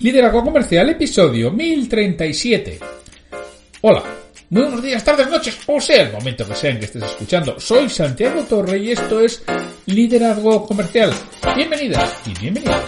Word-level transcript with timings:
Liderazgo 0.00 0.42
Comercial, 0.42 0.90
episodio 0.90 1.52
1037. 1.52 2.80
Hola, 3.82 4.02
muy 4.50 4.62
buenos 4.62 4.82
días, 4.82 5.04
tardes, 5.04 5.30
noches, 5.30 5.56
o 5.68 5.80
sea 5.80 6.02
el 6.02 6.12
momento 6.12 6.46
que 6.46 6.54
sea 6.56 6.70
en 6.70 6.80
que 6.80 6.86
estés 6.86 7.04
escuchando. 7.04 7.60
Soy 7.60 7.88
Santiago 7.88 8.42
Torre 8.42 8.78
y 8.78 8.90
esto 8.90 9.20
es 9.20 9.44
Liderazgo 9.86 10.66
Comercial. 10.66 11.12
Bienvenidas 11.54 12.12
y 12.26 12.34
bienvenidos 12.40 12.82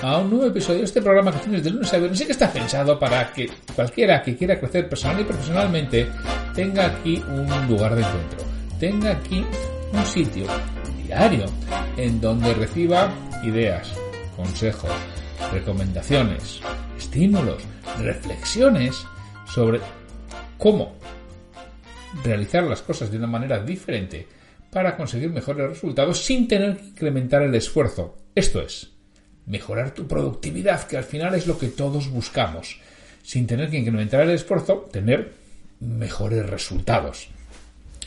a 0.00 0.18
un 0.18 0.30
nuevo 0.30 0.46
episodio 0.46 0.78
de 0.78 0.84
este 0.84 1.02
programa 1.02 1.32
que 1.32 1.38
tienes 1.40 1.64
de 1.64 1.70
lunes 1.70 1.92
a 1.92 1.98
viernes 1.98 2.20
y 2.20 2.26
que 2.26 2.32
está 2.32 2.52
pensado 2.52 2.98
para 3.00 3.32
que 3.32 3.50
cualquiera 3.74 4.22
que 4.22 4.36
quiera 4.36 4.58
crecer 4.58 4.88
personal 4.88 5.20
y 5.20 5.24
profesionalmente 5.24 6.06
tenga 6.54 6.86
aquí 6.86 7.20
un 7.26 7.66
lugar 7.66 7.96
de 7.96 8.02
encuentro, 8.02 8.38
tenga 8.78 9.10
aquí 9.10 9.44
un 9.92 10.06
sitio 10.06 10.46
diario 11.04 11.46
en 11.96 12.20
donde 12.20 12.54
reciba 12.54 13.12
ideas, 13.42 13.92
consejos, 14.36 14.90
recomendaciones, 15.52 16.60
estímulos, 16.96 17.62
reflexiones 17.98 19.04
sobre 19.46 19.80
cómo 20.58 20.96
realizar 22.22 22.64
las 22.64 22.82
cosas 22.82 23.10
de 23.10 23.18
una 23.18 23.26
manera 23.26 23.60
diferente 23.60 24.26
para 24.70 24.96
conseguir 24.96 25.30
mejores 25.30 25.68
resultados 25.68 26.24
sin 26.24 26.48
tener 26.48 26.76
que 26.76 26.86
incrementar 26.86 27.42
el 27.42 27.54
esfuerzo. 27.54 28.16
Esto 28.34 28.60
es, 28.60 28.90
mejorar 29.46 29.92
tu 29.92 30.06
productividad, 30.06 30.86
que 30.86 30.96
al 30.96 31.04
final 31.04 31.34
es 31.34 31.46
lo 31.46 31.58
que 31.58 31.68
todos 31.68 32.10
buscamos. 32.10 32.80
Sin 33.22 33.46
tener 33.46 33.70
que 33.70 33.78
incrementar 33.78 34.22
el 34.22 34.30
esfuerzo, 34.30 34.88
tener 34.92 35.32
mejores 35.80 36.48
resultados. 36.48 37.28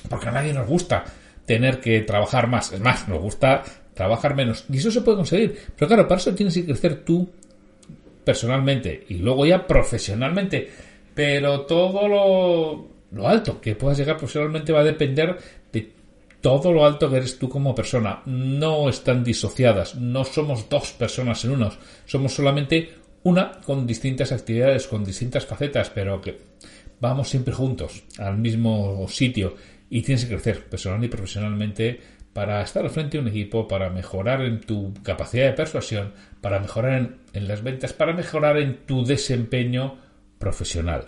Porque 0.10 0.28
a 0.28 0.32
nadie 0.32 0.54
nos 0.54 0.68
gusta 0.68 1.06
tener 1.46 1.80
que 1.80 2.02
trabajar 2.02 2.48
más. 2.48 2.72
Es 2.74 2.82
más, 2.82 3.08
nos 3.08 3.22
gusta 3.22 3.64
trabajar 3.98 4.36
menos. 4.36 4.64
Y 4.72 4.78
eso 4.78 4.92
se 4.92 5.02
puede 5.02 5.18
conseguir. 5.18 5.58
Pero 5.76 5.88
claro, 5.88 6.08
para 6.08 6.22
eso 6.22 6.34
tienes 6.34 6.54
que 6.54 6.66
crecer 6.66 7.04
tú 7.04 7.28
personalmente 8.24 9.06
y 9.10 9.16
luego 9.16 9.46
ya 9.46 9.66
profesionalmente. 9.66 10.70
Pero 11.14 11.62
todo 11.62 12.08
lo, 12.08 12.88
lo 13.12 13.28
alto 13.28 13.60
que 13.60 13.76
puedas 13.76 13.98
llegar 13.98 14.18
profesionalmente 14.18 14.72
va 14.72 14.82
a 14.82 14.86
depender 14.86 15.38
de 15.74 15.92
todo 16.40 16.72
lo 16.72 16.86
alto 16.86 17.10
que 17.10 17.18
eres 17.18 17.40
tú 17.40 17.50
como 17.50 17.74
persona. 17.74 18.22
No 18.28 18.88
están 18.88 19.24
disociadas. 19.24 19.96
No 19.96 20.24
somos 20.24 20.70
dos 20.70 20.92
personas 20.92 21.44
en 21.44 21.52
unos. 21.52 21.80
Somos 22.06 22.34
solamente 22.34 22.94
una 23.24 23.60
con 23.66 23.88
distintas 23.88 24.32
actividades, 24.32 24.88
con 24.88 25.04
distintas 25.04 25.46
facetas, 25.46 25.90
pero 25.90 26.22
que 26.22 26.38
vamos 27.00 27.30
siempre 27.30 27.54
juntos 27.54 28.04
al 28.20 28.38
mismo 28.38 29.08
sitio 29.10 29.56
y 29.90 30.02
tienes 30.02 30.26
que 30.26 30.34
crecer 30.34 30.66
personal 30.66 31.04
y 31.04 31.08
profesionalmente 31.08 32.00
para 32.38 32.62
estar 32.62 32.84
al 32.84 32.92
frente 32.92 33.18
de 33.18 33.24
un 33.24 33.30
equipo, 33.30 33.68
para 33.68 33.90
mejorar 33.90 34.44
en 34.44 34.62
tu 34.62 34.94
capacidad 35.02 35.48
de 35.48 35.54
persuasión, 35.54 36.14
para 36.40 36.60
mejorar 36.60 37.16
en, 37.34 37.48
las 37.48 37.64
ventas, 37.64 37.94
para 37.94 38.14
mejorar 38.14 38.58
en 38.58 38.86
tu 38.86 39.04
desempeño 39.04 39.98
profesional. 40.38 41.06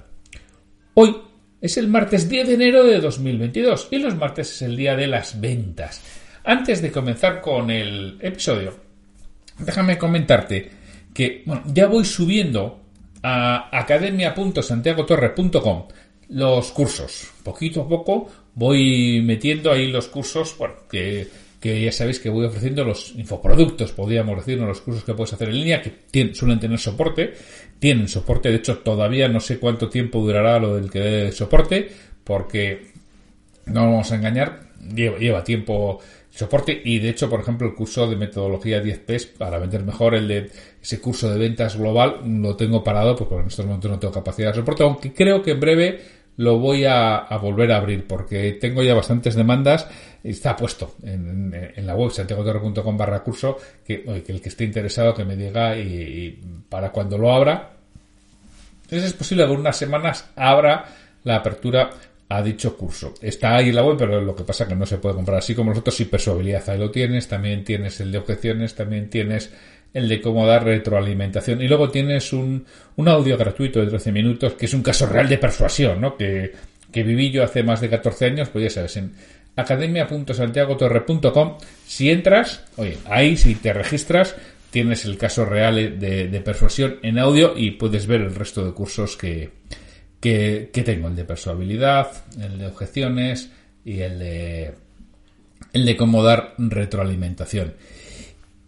Hoy 0.95 1.15
es 1.61 1.77
el 1.77 1.87
martes 1.87 2.27
10 2.27 2.47
de 2.47 2.53
enero 2.55 2.83
de 2.83 2.99
2022 2.99 3.89
y 3.91 3.99
los 3.99 4.15
martes 4.15 4.55
es 4.55 4.63
el 4.63 4.75
día 4.75 4.95
de 4.95 5.05
las 5.05 5.39
ventas. 5.39 6.01
Antes 6.45 6.81
de 6.81 6.91
comenzar 6.91 7.41
con 7.41 7.69
el 7.69 8.17
episodio, 8.21 8.73
déjame 9.59 9.99
comentarte 9.99 10.71
que 11.13 11.43
ya 11.67 11.85
voy 11.85 12.05
subiendo 12.05 12.81
a 13.21 13.69
academia.santiagotorre.com 13.77 15.89
los 16.29 16.71
cursos. 16.71 17.29
Poquito 17.43 17.81
a 17.81 17.87
poco 17.87 18.29
voy 18.55 19.21
metiendo 19.21 19.71
ahí 19.71 19.87
los 19.87 20.07
cursos, 20.07 20.55
bueno, 20.57 20.75
que, 20.89 21.27
ya 21.61 21.91
sabéis 21.91 22.19
que 22.19 22.29
voy 22.29 22.45
ofreciendo 22.45 22.83
los 22.83 23.13
infoproductos, 23.15 23.91
podríamos 23.91 24.37
decir, 24.37 24.57
los 24.59 24.81
cursos 24.81 25.03
que 25.03 25.13
puedes 25.13 25.33
hacer 25.33 25.49
en 25.49 25.55
línea, 25.55 25.81
que 25.81 26.33
suelen 26.33 26.59
tener 26.59 26.79
soporte, 26.79 27.33
tienen 27.79 28.07
soporte, 28.07 28.49
de 28.49 28.55
hecho 28.55 28.79
todavía 28.79 29.27
no 29.27 29.39
sé 29.39 29.59
cuánto 29.59 29.89
tiempo 29.89 30.19
durará 30.21 30.59
lo 30.59 30.75
del 30.75 30.89
que 30.89 30.99
dé 30.99 31.31
soporte, 31.31 31.89
porque 32.23 32.87
no 33.65 33.85
vamos 33.85 34.11
a 34.11 34.15
engañar, 34.15 34.69
lleva, 34.93 35.17
lleva 35.17 35.43
tiempo 35.43 35.99
soporte 36.31 36.81
y 36.85 36.99
de 36.99 37.09
hecho 37.09 37.29
por 37.29 37.41
ejemplo 37.41 37.67
el 37.67 37.75
curso 37.75 38.07
de 38.07 38.15
metodología 38.15 38.81
10Ps 38.81 39.37
para 39.37 39.57
vender 39.57 39.83
mejor 39.83 40.15
el 40.15 40.27
de 40.27 40.51
ese 40.81 41.01
curso 41.01 41.29
de 41.29 41.37
ventas 41.37 41.75
global 41.75 42.21
lo 42.23 42.55
tengo 42.55 42.83
parado 42.83 43.15
porque 43.15 43.35
en 43.35 43.47
estos 43.47 43.65
momentos 43.65 43.91
no 43.91 43.99
tengo 43.99 44.13
capacidad 44.13 44.49
de 44.49 44.55
soporte 44.55 44.83
aunque 44.83 45.11
creo 45.11 45.41
que 45.41 45.51
en 45.51 45.59
breve 45.59 45.99
lo 46.39 46.57
voy 46.57 46.85
a, 46.85 47.27
volver 47.41 47.73
a 47.73 47.77
abrir 47.77 48.07
porque 48.07 48.53
tengo 48.53 48.81
ya 48.81 48.93
bastantes 48.93 49.35
demandas. 49.35 49.87
Está 50.23 50.55
puesto 50.55 50.95
en, 51.03 51.73
la 51.85 51.95
web 51.95 52.11
santiagotorre.com 52.11 52.97
barra 52.97 53.21
curso 53.23 53.57
que, 53.85 54.05
el 54.05 54.41
que 54.41 54.47
esté 54.47 54.63
interesado 54.63 55.13
que 55.13 55.25
me 55.25 55.35
diga 55.35 55.77
y, 55.77 56.39
para 56.69 56.93
cuando 56.93 57.17
lo 57.17 57.33
abra. 57.33 57.71
Entonces 58.83 59.09
es 59.09 59.13
posible 59.13 59.45
que 59.45 59.51
en 59.51 59.59
unas 59.59 59.75
semanas 59.75 60.29
abra 60.37 60.85
la 61.25 61.35
apertura 61.35 61.89
a 62.29 62.41
dicho 62.41 62.77
curso. 62.77 63.15
Está 63.21 63.57
ahí 63.57 63.69
en 63.69 63.75
la 63.75 63.83
web, 63.83 63.97
pero 63.97 64.21
lo 64.21 64.33
que 64.33 64.45
pasa 64.45 64.63
es 64.63 64.69
que 64.69 64.75
no 64.75 64.85
se 64.85 64.97
puede 64.97 65.15
comprar 65.15 65.39
así 65.39 65.53
como 65.53 65.71
nosotros. 65.71 65.99
Y 65.99 66.05
persuabilidad 66.05 66.69
ahí 66.69 66.79
lo 66.79 66.89
tienes, 66.89 67.27
también 67.27 67.65
tienes 67.65 67.99
el 67.99 68.13
de 68.13 68.17
objeciones, 68.17 68.75
también 68.75 69.09
tienes 69.09 69.51
el 69.93 70.07
de 70.07 70.21
cómo 70.21 70.45
dar 70.45 70.63
retroalimentación. 70.63 71.61
Y 71.61 71.67
luego 71.67 71.89
tienes 71.89 72.31
un, 72.33 72.65
un 72.95 73.07
audio 73.07 73.37
gratuito 73.37 73.79
de 73.79 73.87
13 73.87 74.11
minutos, 74.11 74.53
que 74.53 74.65
es 74.65 74.73
un 74.73 74.83
caso 74.83 75.07
real 75.07 75.27
de 75.27 75.37
persuasión, 75.37 76.01
¿no? 76.01 76.15
Que, 76.15 76.53
que 76.91 77.03
viví 77.03 77.31
yo 77.31 77.43
hace 77.43 77.63
más 77.63 77.81
de 77.81 77.89
14 77.89 78.25
años, 78.25 78.49
pues 78.49 78.65
ya 78.65 78.69
sabes, 78.69 78.97
en 78.97 79.13
academia.santiagotorre.com, 79.55 81.57
si 81.85 82.09
entras, 82.09 82.63
oye, 82.77 82.97
ahí 83.05 83.35
si 83.35 83.55
te 83.55 83.73
registras, 83.73 84.35
tienes 84.71 85.05
el 85.05 85.17
caso 85.17 85.45
real 85.45 85.99
de, 85.99 86.27
de, 86.27 86.41
persuasión 86.41 86.97
en 87.01 87.19
audio 87.19 87.57
y 87.57 87.71
puedes 87.71 88.07
ver 88.07 88.21
el 88.21 88.35
resto 88.35 88.65
de 88.65 88.73
cursos 88.73 89.17
que, 89.17 89.51
que, 90.19 90.69
que 90.71 90.83
tengo, 90.83 91.07
el 91.07 91.15
de 91.15 91.25
persuabilidad, 91.25 92.11
el 92.39 92.59
de 92.59 92.67
objeciones 92.67 93.49
y 93.83 94.01
el 94.01 94.19
de, 94.19 94.73
el 95.73 95.85
de 95.85 95.97
cómo 95.97 96.23
dar 96.23 96.53
retroalimentación. 96.57 97.73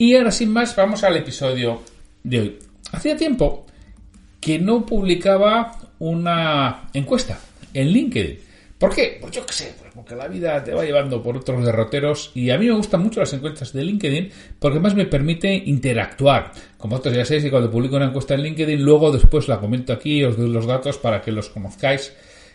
Y 0.02 0.16
ahora 0.16 0.32
sin 0.32 0.52
más 0.52 0.76
vamos 0.76 1.04
al 1.04 1.16
episodio 1.16 1.84
de 2.24 2.40
hoy. 2.40 2.60
Hacía 2.92 3.16
tiempo 3.16 3.68
que 4.40 4.58
no 4.58 4.84
publicaba 4.84 5.78
una 6.00 6.90
encuesta 6.92 7.40
en 7.72 7.90
LinkedIn. 7.90 8.40
¿Por 8.80 8.96
qué? 8.96 9.20
Pues 9.22 9.32
yo 9.32 9.46
qué 9.46 9.54
sé, 9.54 9.76
pues 9.80 9.92
porque 9.94 10.16
la 10.16 10.28
vida 10.28 10.64
te 10.64 10.74
va 10.74 10.84
llevando 10.84 11.22
por 11.22 11.38
otros 11.38 11.64
derroteros 11.64 12.32
y 12.34 12.50
a 12.50 12.58
mí 12.58 12.66
me 12.66 12.74
gustan 12.74 13.04
mucho 13.04 13.20
las 13.20 13.32
encuestas 13.34 13.74
de 13.74 13.84
LinkedIn 13.84 14.32
porque 14.58 14.80
más 14.80 14.96
me 14.96 15.06
permite 15.06 15.54
interactuar. 15.54 16.52
Como 16.80 16.94
vosotros 16.94 17.16
ya 17.16 17.24
sabéis, 17.24 17.52
cuando 17.52 17.70
publico 17.70 17.98
una 17.98 18.06
encuesta 18.06 18.34
en 18.34 18.42
LinkedIn, 18.42 18.82
luego 18.82 19.12
después 19.12 19.48
la 19.48 19.60
comento 19.60 19.94
aquí, 19.94 20.24
os 20.24 20.36
doy 20.36 20.50
los 20.50 20.66
datos 20.66 20.98
para 20.98 21.22
que 21.22 21.32
los 21.32 21.50
conozcáis. 21.50 22.12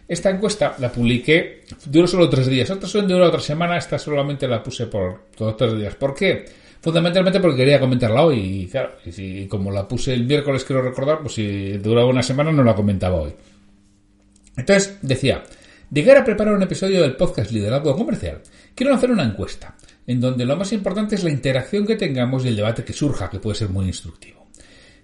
Esta 0.08 0.30
encuesta 0.30 0.76
la 0.78 0.92
publiqué, 0.92 1.64
duró 1.86 2.06
solo 2.06 2.28
tres 2.28 2.46
días, 2.46 2.70
otras 2.70 2.90
suelen 2.90 3.08
durar 3.08 3.28
otra 3.28 3.40
semana, 3.40 3.76
esta 3.76 3.98
solamente 3.98 4.46
la 4.46 4.62
puse 4.62 4.86
por 4.86 5.24
todos 5.36 5.56
tres 5.56 5.76
días. 5.76 5.96
¿Por 5.96 6.14
qué? 6.14 6.44
Fundamentalmente 6.80 7.40
porque 7.40 7.56
quería 7.56 7.80
comentarla 7.80 8.24
hoy 8.24 8.38
y 8.38 8.66
claro, 8.68 8.92
si, 9.10 9.48
como 9.48 9.72
la 9.72 9.88
puse 9.88 10.14
el 10.14 10.24
miércoles, 10.24 10.64
quiero 10.64 10.82
recordar, 10.82 11.18
pues 11.20 11.34
si 11.34 11.72
duraba 11.78 12.08
una 12.08 12.22
semana 12.22 12.52
no 12.52 12.62
la 12.62 12.76
comentaba 12.76 13.16
hoy. 13.16 13.32
Entonces 14.56 14.98
decía, 15.02 15.42
de 15.90 16.12
a 16.12 16.24
preparar 16.24 16.54
un 16.54 16.62
episodio 16.62 17.02
del 17.02 17.16
podcast 17.16 17.50
Liderazgo 17.50 17.96
Comercial, 17.96 18.42
quiero 18.76 18.94
hacer 18.94 19.10
una 19.10 19.24
encuesta, 19.24 19.76
en 20.06 20.20
donde 20.20 20.44
lo 20.44 20.56
más 20.56 20.72
importante 20.72 21.16
es 21.16 21.24
la 21.24 21.30
interacción 21.30 21.84
que 21.84 21.96
tengamos 21.96 22.44
y 22.44 22.48
el 22.48 22.56
debate 22.56 22.84
que 22.84 22.92
surja, 22.92 23.28
que 23.28 23.40
puede 23.40 23.56
ser 23.56 23.70
muy 23.70 23.86
instructivo. 23.86 24.46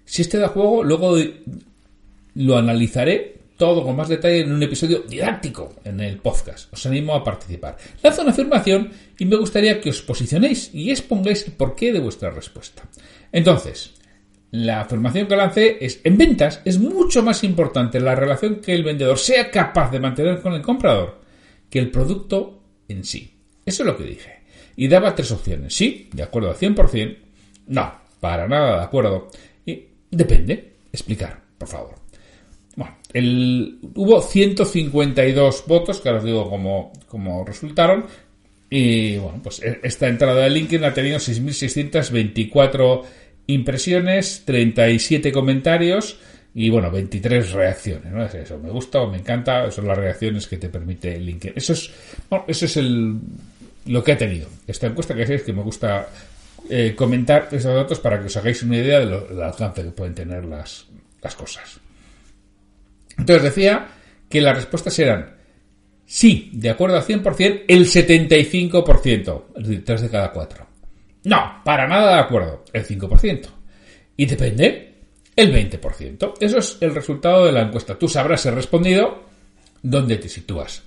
Si 0.04 0.22
este 0.22 0.38
da 0.38 0.48
juego, 0.48 0.84
luego 0.84 1.16
lo 2.34 2.56
analizaré 2.56 3.41
todo 3.62 3.84
con 3.84 3.94
más 3.94 4.08
detalle 4.08 4.40
en 4.40 4.50
un 4.50 4.60
episodio 4.60 5.04
didáctico 5.08 5.76
en 5.84 6.00
el 6.00 6.18
podcast. 6.18 6.72
Os 6.74 6.84
animo 6.84 7.14
a 7.14 7.22
participar. 7.22 7.76
Lanzo 8.02 8.22
una 8.22 8.32
afirmación 8.32 8.90
y 9.16 9.24
me 9.24 9.36
gustaría 9.36 9.80
que 9.80 9.90
os 9.90 10.02
posicionéis 10.02 10.74
y 10.74 10.90
expongáis 10.90 11.46
el 11.46 11.52
porqué 11.52 11.92
de 11.92 12.00
vuestra 12.00 12.32
respuesta. 12.32 12.82
Entonces, 13.30 13.94
la 14.50 14.80
afirmación 14.80 15.28
que 15.28 15.36
lancé 15.36 15.78
es, 15.80 16.00
en 16.02 16.18
ventas 16.18 16.60
es 16.64 16.80
mucho 16.80 17.22
más 17.22 17.44
importante 17.44 18.00
la 18.00 18.16
relación 18.16 18.56
que 18.56 18.74
el 18.74 18.82
vendedor 18.82 19.16
sea 19.16 19.48
capaz 19.48 19.92
de 19.92 20.00
mantener 20.00 20.40
con 20.40 20.54
el 20.54 20.62
comprador 20.62 21.20
que 21.70 21.78
el 21.78 21.92
producto 21.92 22.64
en 22.88 23.04
sí. 23.04 23.32
Eso 23.64 23.84
es 23.84 23.86
lo 23.86 23.96
que 23.96 24.02
dije. 24.02 24.42
Y 24.74 24.88
daba 24.88 25.14
tres 25.14 25.30
opciones. 25.30 25.72
Sí, 25.72 26.10
de 26.12 26.24
acuerdo 26.24 26.50
al 26.50 26.56
100%. 26.56 27.16
No, 27.68 27.94
para 28.18 28.48
nada 28.48 28.78
de 28.78 28.84
acuerdo. 28.86 29.28
Y 29.64 29.84
depende. 30.10 30.72
Explicar, 30.92 31.40
por 31.56 31.68
favor. 31.68 32.01
Bueno, 32.76 32.96
el, 33.12 33.78
hubo 33.94 34.20
152 34.20 35.64
votos, 35.66 36.00
que 36.00 36.08
ahora 36.08 36.20
os 36.20 36.24
digo 36.24 36.50
cómo, 37.08 37.44
resultaron. 37.44 38.06
Y 38.70 39.18
bueno, 39.18 39.40
pues 39.42 39.62
e, 39.62 39.80
esta 39.82 40.08
entrada 40.08 40.42
de 40.42 40.50
LinkedIn 40.50 40.84
ha 40.84 40.94
tenido 40.94 41.18
6.624 41.18 43.02
impresiones, 43.48 44.44
37 44.46 45.32
comentarios 45.32 46.18
y 46.54 46.70
bueno, 46.70 46.90
23 46.90 47.52
reacciones. 47.52 48.12
¿no? 48.12 48.24
eso, 48.24 48.58
me 48.58 48.70
gusta 48.70 49.00
o 49.00 49.10
me 49.10 49.18
encanta, 49.18 49.70
son 49.70 49.86
las 49.88 49.98
reacciones 49.98 50.46
que 50.46 50.56
te 50.56 50.68
permite 50.68 51.18
LinkedIn. 51.18 51.56
Eso 51.56 51.74
es, 51.74 51.90
bueno, 52.30 52.44
eso 52.48 52.64
es 52.64 52.76
el, 52.78 53.18
lo 53.86 54.02
que 54.02 54.12
ha 54.12 54.18
tenido 54.18 54.48
esta 54.66 54.86
encuesta, 54.86 55.14
que 55.14 55.22
es 55.22 55.42
que 55.42 55.52
me 55.52 55.62
gusta 55.62 56.08
eh, 56.70 56.94
comentar 56.96 57.48
esos 57.50 57.74
datos 57.74 58.00
para 58.00 58.20
que 58.20 58.26
os 58.26 58.36
hagáis 58.36 58.62
una 58.62 58.76
idea 58.76 59.00
del 59.00 59.42
alcance 59.42 59.82
que 59.82 59.90
pueden 59.90 60.14
tener 60.14 60.44
las, 60.44 60.86
las 61.20 61.34
cosas. 61.34 61.81
Entonces 63.22 63.44
decía 63.44 63.86
que 64.28 64.40
las 64.40 64.56
respuestas 64.56 64.98
eran 64.98 65.36
sí, 66.04 66.50
de 66.54 66.70
acuerdo 66.70 66.96
al 66.96 67.04
100%, 67.04 67.62
el 67.68 67.86
75%, 67.86 69.44
es 69.54 69.62
decir, 69.62 69.84
3 69.84 70.00
de 70.02 70.10
cada 70.10 70.32
4. 70.32 70.66
No, 71.24 71.62
para 71.64 71.86
nada 71.86 72.16
de 72.16 72.20
acuerdo, 72.20 72.64
el 72.72 72.84
5%. 72.84 73.46
Y 74.16 74.26
depende, 74.26 74.94
el 75.36 75.54
20%. 75.54 76.34
Eso 76.40 76.58
es 76.58 76.78
el 76.80 76.92
resultado 76.92 77.46
de 77.46 77.52
la 77.52 77.62
encuesta. 77.62 77.96
Tú 77.96 78.08
sabrás 78.08 78.40
ser 78.40 78.56
respondido 78.56 79.22
dónde 79.80 80.16
te 80.16 80.28
sitúas. 80.28 80.82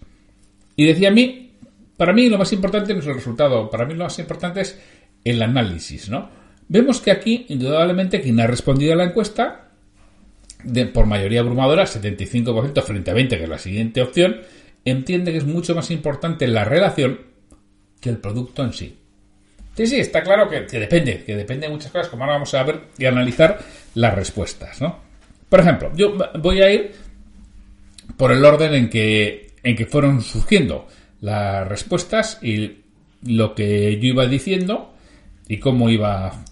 Y 0.75 0.85
decía 0.87 1.07
a 1.07 1.13
mí, 1.13 1.53
para 1.95 2.11
mí 2.11 2.27
lo 2.27 2.37
más 2.37 2.51
importante 2.51 2.93
no 2.93 2.99
es 2.99 3.07
el 3.07 3.15
resultado, 3.15 3.69
para 3.69 3.85
mí 3.85 3.93
lo 3.93 4.03
más 4.03 4.19
importante 4.19 4.59
es 4.59 4.77
el 5.23 5.41
análisis, 5.41 6.09
¿no? 6.09 6.29
Vemos 6.67 6.99
que 6.99 7.11
aquí, 7.11 7.45
indudablemente, 7.47 8.19
quien 8.19 8.41
ha 8.41 8.47
respondido 8.47 8.91
a 8.91 8.97
la 8.97 9.05
encuesta, 9.05 9.64
de, 10.63 10.85
por 10.85 11.05
mayoría 11.05 11.41
abrumadora, 11.41 11.83
75% 11.85 12.81
frente 12.83 13.11
a 13.11 13.13
20%, 13.13 13.29
que 13.29 13.43
es 13.43 13.49
la 13.49 13.57
siguiente 13.57 14.01
opción, 14.01 14.37
entiende 14.83 15.31
que 15.31 15.39
es 15.39 15.45
mucho 15.45 15.75
más 15.75 15.91
importante 15.91 16.47
la 16.47 16.63
relación 16.63 17.21
que 17.99 18.09
el 18.09 18.17
producto 18.17 18.63
en 18.63 18.73
sí. 18.73 18.97
Sí, 19.75 19.87
sí, 19.87 19.99
está 19.99 20.23
claro 20.23 20.47
que, 20.49 20.61
depende, 20.79 21.23
que 21.25 21.35
depende 21.35 21.67
de 21.67 21.73
muchas 21.73 21.91
cosas, 21.91 22.07
como 22.07 22.23
ahora 22.23 22.35
vamos 22.35 22.53
a 22.53 22.63
ver 22.63 22.81
y 22.97 23.05
analizar 23.05 23.59
las 23.95 24.15
respuestas, 24.15 24.81
¿no? 24.81 24.99
Por 25.49 25.59
ejemplo, 25.59 25.91
yo 25.95 26.15
voy 26.39 26.61
a 26.61 26.71
ir 26.71 26.91
por 28.15 28.31
el 28.31 28.43
orden 28.45 28.73
en 28.73 28.89
que, 28.89 29.51
en 29.63 29.75
que 29.75 29.85
fueron 29.85 30.21
surgiendo 30.21 30.87
las 31.19 31.67
respuestas 31.67 32.39
y 32.41 32.83
lo 33.23 33.53
que 33.53 33.99
yo 33.99 34.07
iba 34.07 34.27
diciendo 34.27 34.93
y 35.47 35.57
cómo 35.59 35.89
iba, 35.89 36.43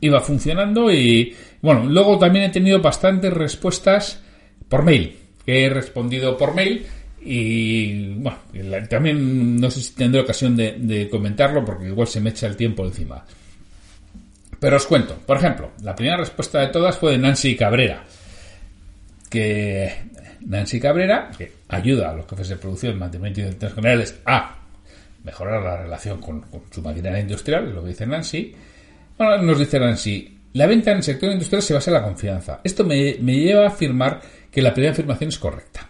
iba 0.00 0.20
funcionando 0.20 0.92
y 0.92 1.34
bueno, 1.60 1.84
luego 1.86 2.18
también 2.18 2.46
he 2.46 2.50
tenido 2.50 2.80
bastantes 2.80 3.32
respuestas 3.32 4.20
por 4.68 4.84
mail, 4.84 5.16
he 5.46 5.68
respondido 5.68 6.36
por 6.36 6.54
mail 6.54 6.86
y 7.20 8.14
bueno, 8.14 8.38
también 8.88 9.60
no 9.60 9.70
sé 9.70 9.80
si 9.80 9.94
tendré 9.94 10.20
ocasión 10.20 10.56
de, 10.56 11.08
comentarlo 11.10 11.64
porque 11.64 11.88
igual 11.88 12.06
se 12.06 12.20
me 12.20 12.30
echa 12.30 12.46
el 12.46 12.56
tiempo 12.56 12.84
encima. 12.84 13.24
Pero 14.60 14.76
os 14.76 14.86
cuento, 14.86 15.16
por 15.26 15.36
ejemplo, 15.36 15.72
la 15.82 15.94
primera 15.94 16.16
respuesta 16.16 16.60
de 16.60 16.68
todas 16.68 16.98
fue 16.98 17.12
de 17.12 17.18
Nancy 17.18 17.56
Cabrera, 17.56 18.04
que 19.30 19.92
Nancy 20.40 20.80
Cabrera, 20.80 21.30
que 21.36 21.52
ayuda 21.68 22.10
a 22.10 22.14
los 22.14 22.26
jefes 22.26 22.48
de 22.48 22.56
producción, 22.56 22.98
mantenimiento 22.98 23.40
y 23.40 23.44
de 23.44 23.70
generales 23.70 24.18
a 24.24 24.56
mejorar 25.24 25.62
la 25.62 25.82
relación 25.82 26.20
con, 26.20 26.44
su 26.70 26.82
maquinaria 26.82 27.20
industrial, 27.20 27.72
lo 27.74 27.82
que 27.82 27.88
dice 27.88 28.06
Nancy. 28.06 28.54
Bueno, 29.16 29.42
nos 29.42 29.58
dice 29.58 29.78
Nancy, 29.78 30.37
la 30.52 30.66
venta 30.66 30.90
en 30.90 30.98
el 30.98 31.02
sector 31.02 31.30
industrial 31.30 31.62
se 31.62 31.74
basa 31.74 31.90
en 31.90 31.94
la 31.94 32.04
confianza. 32.04 32.60
Esto 32.64 32.84
me, 32.84 33.14
lleva 33.14 33.64
a 33.64 33.68
afirmar 33.68 34.20
que 34.50 34.62
la 34.62 34.72
primera 34.72 34.92
afirmación 34.92 35.28
es 35.28 35.38
correcta. 35.38 35.88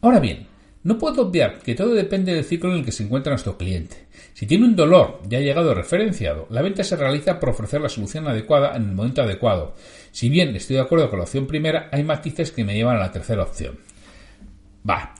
Ahora 0.00 0.20
bien, 0.20 0.46
no 0.84 0.98
puedo 0.98 1.22
obviar 1.22 1.58
que 1.58 1.74
todo 1.74 1.94
depende 1.94 2.32
del 2.32 2.44
ciclo 2.44 2.70
en 2.70 2.78
el 2.78 2.84
que 2.84 2.92
se 2.92 3.02
encuentra 3.02 3.32
nuestro 3.32 3.58
cliente. 3.58 4.06
Si 4.34 4.46
tiene 4.46 4.66
un 4.66 4.76
dolor 4.76 5.20
ya 5.28 5.38
ha 5.38 5.40
llegado 5.40 5.74
referenciado, 5.74 6.46
la 6.50 6.62
venta 6.62 6.84
se 6.84 6.94
realiza 6.94 7.40
por 7.40 7.50
ofrecer 7.50 7.80
la 7.80 7.88
solución 7.88 8.28
adecuada 8.28 8.76
en 8.76 8.90
el 8.90 8.94
momento 8.94 9.22
adecuado. 9.22 9.74
Si 10.12 10.28
bien 10.28 10.54
estoy 10.54 10.76
de 10.76 10.82
acuerdo 10.82 11.10
con 11.10 11.18
la 11.18 11.24
opción 11.24 11.46
primera, 11.46 11.88
hay 11.90 12.04
matices 12.04 12.52
que 12.52 12.64
me 12.64 12.74
llevan 12.74 12.96
a 12.96 13.00
la 13.00 13.12
tercera 13.12 13.42
opción. 13.42 13.78
Va. 14.88 15.14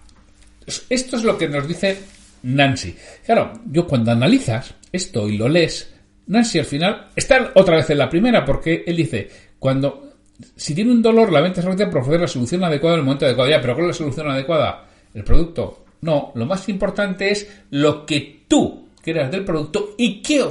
Esto 0.89 1.17
es 1.17 1.25
lo 1.25 1.37
que 1.37 1.49
nos 1.49 1.67
dice 1.67 1.99
Nancy. 2.43 2.97
Claro, 3.25 3.53
yo 3.67 3.87
cuando 3.87 4.13
analizas 4.13 4.75
esto 4.93 5.29
y 5.29 5.37
lo 5.37 5.49
lees, 5.49 5.96
Nancy 6.27 6.59
al 6.59 6.65
final 6.65 7.09
está 7.15 7.53
otra 7.55 7.77
vez 7.77 7.91
en 7.91 7.99
la 7.99 8.09
primera 8.09 8.45
porque 8.45 8.85
él 8.87 8.97
dice, 8.97 9.29
cuando 9.59 10.07
si 10.55 10.75
tiene 10.75 10.93
un 10.93 11.03
dolor, 11.03 11.33
la 11.33 11.41
venta 11.41 11.63
se 11.63 11.87
por 11.87 11.99
ofrecer 11.99 12.21
la 12.21 12.29
solución 12.29 12.65
adecuada 12.65 12.97
en 12.97 13.01
el 13.01 13.05
momento 13.05 13.27
adecuado. 13.27 13.51
Ya, 13.51 13.61
pero 13.61 13.75
¿cuál 13.75 13.87
es 13.87 13.95
la 13.95 13.99
solución 13.99 14.31
adecuada? 14.31 14.87
¿El 15.15 15.25
producto? 15.25 15.85
No, 16.03 16.33
lo 16.35 16.47
más 16.47 16.69
importante 16.69 17.31
es 17.31 17.49
lo 17.71 18.05
que 18.05 18.45
tú 18.47 18.89
creas 19.01 19.31
del 19.31 19.45
producto 19.45 19.95
y 19.97 20.21
qué, 20.21 20.45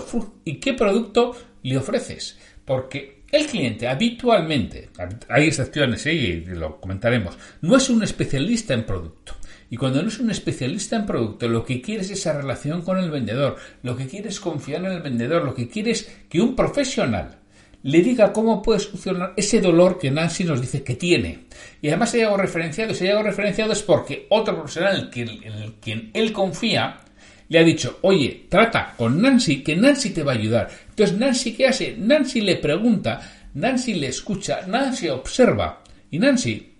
y 0.44 0.56
qué 0.56 0.74
producto 0.74 1.36
le 1.63 1.77
ofreces. 1.77 2.38
Porque 2.63 3.24
el 3.31 3.45
cliente 3.45 3.88
habitualmente, 3.88 4.89
hay 5.30 5.48
excepciones 5.48 6.06
¿eh? 6.06 6.13
y 6.13 6.45
lo 6.45 6.80
comentaremos, 6.80 7.38
no 7.62 7.77
es 7.77 7.89
un 7.89 8.04
especialista 8.04 8.74
en 8.74 8.86
producto. 8.86 9.33
Y 9.75 9.77
cuando 9.77 10.01
no 10.01 10.07
es 10.07 10.19
un 10.19 10.31
especialista 10.31 10.95
en 10.95 11.06
producto, 11.06 11.50
lo 11.50 11.66
que 11.66 11.81
quiere 11.81 12.01
es 12.01 12.10
esa 12.10 12.31
relación 12.31 12.81
con 12.81 12.98
el 12.98 13.12
vendedor, 13.12 13.57
lo 13.83 13.94
que 13.98 14.07
quiere 14.07 14.30
es 14.30 14.39
confiar 14.39 14.86
en 14.86 14.94
el 14.94 15.01
vendedor, 15.01 15.44
lo 15.44 15.54
que 15.54 15.68
quiere 15.68 15.92
es 15.92 16.10
que 16.30 16.39
un 16.39 16.56
profesional 16.56 17.39
le 17.83 18.01
diga 18.01 18.31
cómo 18.31 18.62
puede 18.62 18.80
solucionar 18.80 19.33
ese 19.36 19.60
dolor 19.60 20.00
que 20.00 20.10
Nancy 20.10 20.45
nos 20.45 20.62
dice 20.62 20.81
que 20.81 20.95
tiene. 20.95 21.48
Y 21.81 21.89
además 21.89 22.12
se 22.12 22.24
ha 22.24 22.38
referenciado, 22.38 22.94
y 22.94 22.95
se 22.95 23.12
ha 23.12 23.22
referenciado 23.22 23.74
es 23.74 23.83
porque 23.83 24.27
otro 24.30 24.56
profesional 24.56 25.12
en 25.13 25.27
el, 25.27 25.74
quien 25.81 26.10
él 26.13 26.31
confía 26.31 27.01
le 27.50 27.60
ha 27.60 27.63
dicho, 27.66 28.00
oye, 28.04 28.45
trata 28.48 28.94
con 28.95 29.22
Nancy, 29.22 29.62
que 29.62 29.75
Nancy 29.75 30.12
te 30.12 30.24
va 30.24 30.31
a 30.31 30.36
ayudar. 30.36 30.69
Entonces, 30.88 31.18
Nancy, 31.18 31.54
¿qué 31.54 31.68
hace? 31.68 31.98
Nancy 31.98 32.39
le 32.39 32.56
pregunta, 32.56 33.19
Nancy 33.56 33.95
le 33.95 34.07
escucha, 34.07 34.66
Nancy 34.68 35.10
observa 35.10 35.83
y 36.10 36.18
Nancy 36.18 36.75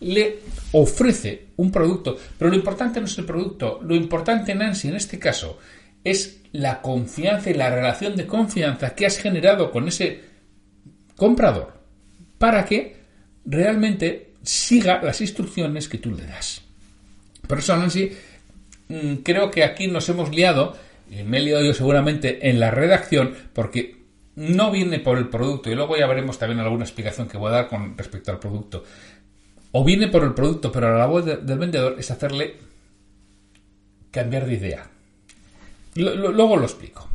le 0.00 0.40
ofrece 0.72 1.48
un 1.56 1.70
producto. 1.70 2.16
Pero 2.38 2.50
lo 2.50 2.56
importante 2.56 3.00
no 3.00 3.06
es 3.06 3.18
el 3.18 3.24
producto, 3.24 3.80
lo 3.82 3.94
importante, 3.94 4.54
Nancy, 4.54 4.88
en 4.88 4.96
este 4.96 5.18
caso, 5.18 5.58
es 6.02 6.40
la 6.52 6.80
confianza 6.80 7.50
y 7.50 7.54
la 7.54 7.70
relación 7.70 8.14
de 8.14 8.26
confianza 8.26 8.94
que 8.94 9.06
has 9.06 9.18
generado 9.18 9.70
con 9.70 9.88
ese 9.88 10.20
comprador 11.16 11.74
para 12.38 12.64
que 12.64 12.96
realmente 13.44 14.34
siga 14.42 15.02
las 15.02 15.20
instrucciones 15.20 15.88
que 15.88 15.98
tú 15.98 16.12
le 16.12 16.26
das. 16.26 16.62
Por 17.46 17.58
eso, 17.58 17.76
Nancy, 17.76 18.12
mm, 18.88 19.14
creo 19.16 19.50
que 19.50 19.64
aquí 19.64 19.86
nos 19.86 20.08
hemos 20.08 20.34
liado, 20.34 20.76
y 21.10 21.22
me 21.22 21.38
he 21.38 21.40
liado 21.40 21.64
yo 21.64 21.74
seguramente 21.74 22.48
en 22.48 22.60
la 22.60 22.70
redacción, 22.70 23.34
porque 23.52 24.04
no 24.36 24.70
viene 24.70 24.98
por 24.98 25.18
el 25.18 25.28
producto, 25.28 25.70
y 25.70 25.74
luego 25.74 25.96
ya 25.96 26.06
veremos 26.06 26.38
también 26.38 26.60
alguna 26.60 26.84
explicación 26.84 27.28
que 27.28 27.38
voy 27.38 27.48
a 27.48 27.56
dar 27.56 27.68
con 27.68 27.96
respecto 27.96 28.30
al 28.30 28.38
producto. 28.38 28.84
O 29.76 29.82
viene 29.82 30.06
por 30.06 30.22
el 30.22 30.34
producto, 30.34 30.70
pero 30.70 30.92
la 30.92 30.98
labor 30.98 31.24
del 31.24 31.58
vendedor 31.58 31.96
es 31.98 32.08
hacerle 32.08 32.54
cambiar 34.12 34.46
de 34.46 34.54
idea. 34.54 34.86
luego 35.96 36.56
lo 36.56 36.62
explico. 36.62 37.08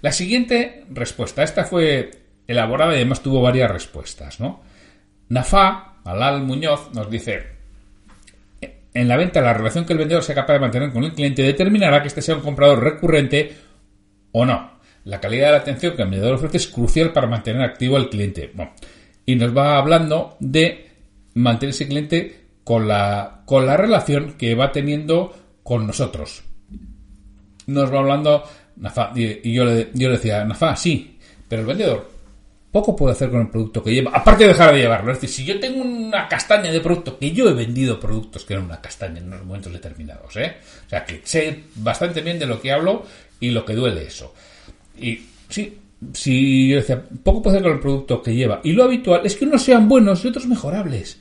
La 0.00 0.12
siguiente 0.12 0.84
respuesta, 0.90 1.42
esta 1.42 1.64
fue 1.64 2.10
elaborada 2.46 2.92
y 2.92 2.96
además 2.96 3.20
tuvo 3.20 3.40
varias 3.40 3.68
respuestas, 3.68 4.38
¿no? 4.38 4.62
Nafa, 5.28 5.94
Alal 6.04 6.42
Muñoz, 6.44 6.90
nos 6.94 7.10
dice, 7.10 7.42
en 8.94 9.08
la 9.08 9.16
venta 9.16 9.40
la 9.40 9.52
relación 9.52 9.84
que 9.84 9.94
el 9.94 9.98
vendedor 9.98 10.22
sea 10.22 10.36
capaz 10.36 10.52
de 10.52 10.60
mantener 10.60 10.92
con 10.92 11.02
el 11.02 11.14
cliente 11.14 11.42
determinará 11.42 12.00
que 12.00 12.08
este 12.08 12.22
sea 12.22 12.36
un 12.36 12.42
comprador 12.42 12.80
recurrente 12.80 13.56
o 14.30 14.46
no. 14.46 14.74
La 15.04 15.20
calidad 15.20 15.46
de 15.46 15.52
la 15.52 15.58
atención 15.58 15.96
que 15.96 16.02
el 16.02 16.10
vendedor 16.10 16.34
ofrece 16.34 16.58
es 16.58 16.68
crucial 16.68 17.12
para 17.12 17.26
mantener 17.26 17.62
activo 17.62 17.96
al 17.96 18.08
cliente. 18.08 18.52
y 19.26 19.34
nos 19.34 19.56
va 19.56 19.78
hablando 19.78 20.36
de 20.38 20.93
mantener 21.34 21.74
ese 21.74 21.88
cliente 21.88 22.46
con 22.64 22.88
la, 22.88 23.42
con 23.46 23.66
la 23.66 23.76
relación 23.76 24.34
que 24.34 24.54
va 24.54 24.72
teniendo 24.72 25.34
con 25.62 25.86
nosotros. 25.86 26.44
Nos 27.66 27.92
va 27.92 27.98
hablando 27.98 28.44
Nafa, 28.76 29.12
y 29.14 29.52
yo 29.52 29.64
le, 29.64 29.90
yo 29.94 30.08
le 30.08 30.16
decía, 30.16 30.44
Nafa, 30.44 30.76
sí, 30.76 31.18
pero 31.48 31.62
el 31.62 31.68
vendedor 31.68 32.14
poco 32.74 32.96
puede 32.96 33.12
hacer 33.12 33.30
con 33.30 33.42
el 33.42 33.50
producto 33.50 33.84
que 33.84 33.94
lleva, 33.94 34.10
aparte 34.12 34.42
de 34.42 34.48
dejar 34.48 34.74
de 34.74 34.80
llevarlo. 34.80 35.12
Es 35.12 35.20
decir, 35.20 35.36
si 35.36 35.44
yo 35.44 35.60
tengo 35.60 35.80
una 35.80 36.26
castaña 36.26 36.72
de 36.72 36.80
producto, 36.80 37.16
que 37.16 37.30
yo 37.30 37.48
he 37.48 37.52
vendido 37.52 38.00
productos 38.00 38.44
que 38.44 38.54
eran 38.54 38.66
una 38.66 38.80
castaña 38.80 39.18
en 39.18 39.28
unos 39.28 39.44
momentos 39.44 39.72
determinados, 39.72 40.36
¿eh? 40.36 40.56
O 40.84 40.90
sea, 40.90 41.04
que 41.04 41.20
sé 41.22 41.66
bastante 41.76 42.20
bien 42.20 42.36
de 42.36 42.46
lo 42.46 42.60
que 42.60 42.72
hablo 42.72 43.04
y 43.38 43.50
lo 43.50 43.64
que 43.64 43.74
duele 43.74 44.08
eso. 44.08 44.34
Y 44.98 45.20
sí, 45.48 45.78
si 46.14 46.68
yo 46.70 46.78
decía, 46.78 47.00
poco 47.22 47.42
puede 47.42 47.58
hacer 47.58 47.62
con 47.62 47.76
el 47.76 47.80
producto 47.80 48.20
que 48.20 48.34
lleva. 48.34 48.60
Y 48.64 48.72
lo 48.72 48.82
habitual 48.82 49.20
es 49.24 49.36
que 49.36 49.44
unos 49.44 49.62
sean 49.62 49.88
buenos 49.88 50.24
y 50.24 50.28
otros 50.28 50.46
mejorables. 50.46 51.20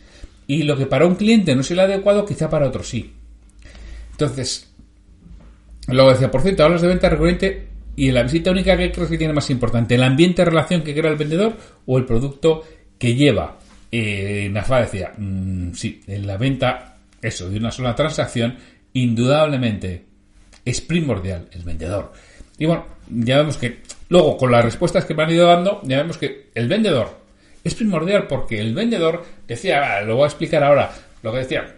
Y 0.54 0.62
lo 0.62 0.78
que 0.78 0.86
para 0.86 1.08
un 1.08 1.16
cliente 1.16 1.56
no 1.56 1.62
es 1.62 1.72
el 1.72 1.80
adecuado, 1.80 2.26
quizá 2.26 2.48
para 2.48 2.68
otro 2.68 2.84
sí. 2.84 3.12
Entonces, 4.12 4.72
luego 5.88 6.12
decía, 6.12 6.30
por 6.30 6.44
cierto, 6.44 6.64
hablas 6.64 6.84
de 6.84 6.90
venta 6.90 7.10
recurrente 7.10 7.70
y 7.96 8.10
en 8.10 8.14
la 8.14 8.22
visita 8.22 8.52
única, 8.52 8.78
¿qué 8.78 8.92
crees 8.92 9.10
que 9.10 9.18
tiene 9.18 9.34
más 9.34 9.50
importante? 9.50 9.96
¿El 9.96 10.04
ambiente 10.04 10.44
de 10.44 10.52
relación 10.52 10.84
que 10.84 10.94
crea 10.94 11.10
el 11.10 11.18
vendedor 11.18 11.58
o 11.88 11.98
el 11.98 12.06
producto 12.06 12.64
que 13.00 13.16
lleva? 13.16 13.58
Eh, 13.92 14.48
Nafa 14.52 14.82
decía, 14.82 15.14
mm, 15.18 15.74
sí, 15.74 16.04
en 16.06 16.28
la 16.28 16.38
venta, 16.38 16.98
eso, 17.20 17.50
de 17.50 17.58
una 17.58 17.72
sola 17.72 17.96
transacción, 17.96 18.56
indudablemente 18.94 20.06
es 20.64 20.82
primordial 20.82 21.48
el 21.52 21.64
vendedor. 21.64 22.14
Y 22.60 22.68
bueno, 22.68 22.86
ya 23.10 23.38
vemos 23.38 23.58
que 23.58 23.80
luego 24.10 24.38
con 24.38 24.52
las 24.52 24.64
respuestas 24.64 25.04
que 25.06 25.16
me 25.16 25.24
han 25.24 25.32
ido 25.32 25.48
dando, 25.48 25.82
ya 25.84 25.98
vemos 25.98 26.20
que 26.20 26.52
el 26.54 26.68
vendedor 26.68 27.23
es 27.64 27.76
primordial 27.76 28.28
porque 28.28 28.60
el 28.60 28.74
vendedor 28.74 29.24
decía, 29.48 29.98
ah, 29.98 30.02
lo 30.02 30.16
voy 30.16 30.26
a 30.26 30.28
explicar 30.28 30.64
ahora, 30.64 30.94
lo 31.22 31.32
que 31.32 31.40
decía, 31.40 31.78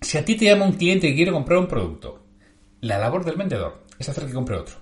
si 0.00 0.18
a 0.18 0.24
ti 0.24 0.36
te 0.36 0.46
llama 0.46 0.66
un 0.66 0.72
cliente 0.72 1.08
que 1.08 1.16
quiere 1.16 1.32
comprar 1.32 1.58
un 1.58 1.66
producto, 1.66 2.24
la 2.80 2.98
labor 2.98 3.24
del 3.24 3.36
vendedor 3.36 3.84
es 3.98 4.08
hacer 4.08 4.26
que 4.26 4.32
compre 4.32 4.56
otro. 4.56 4.76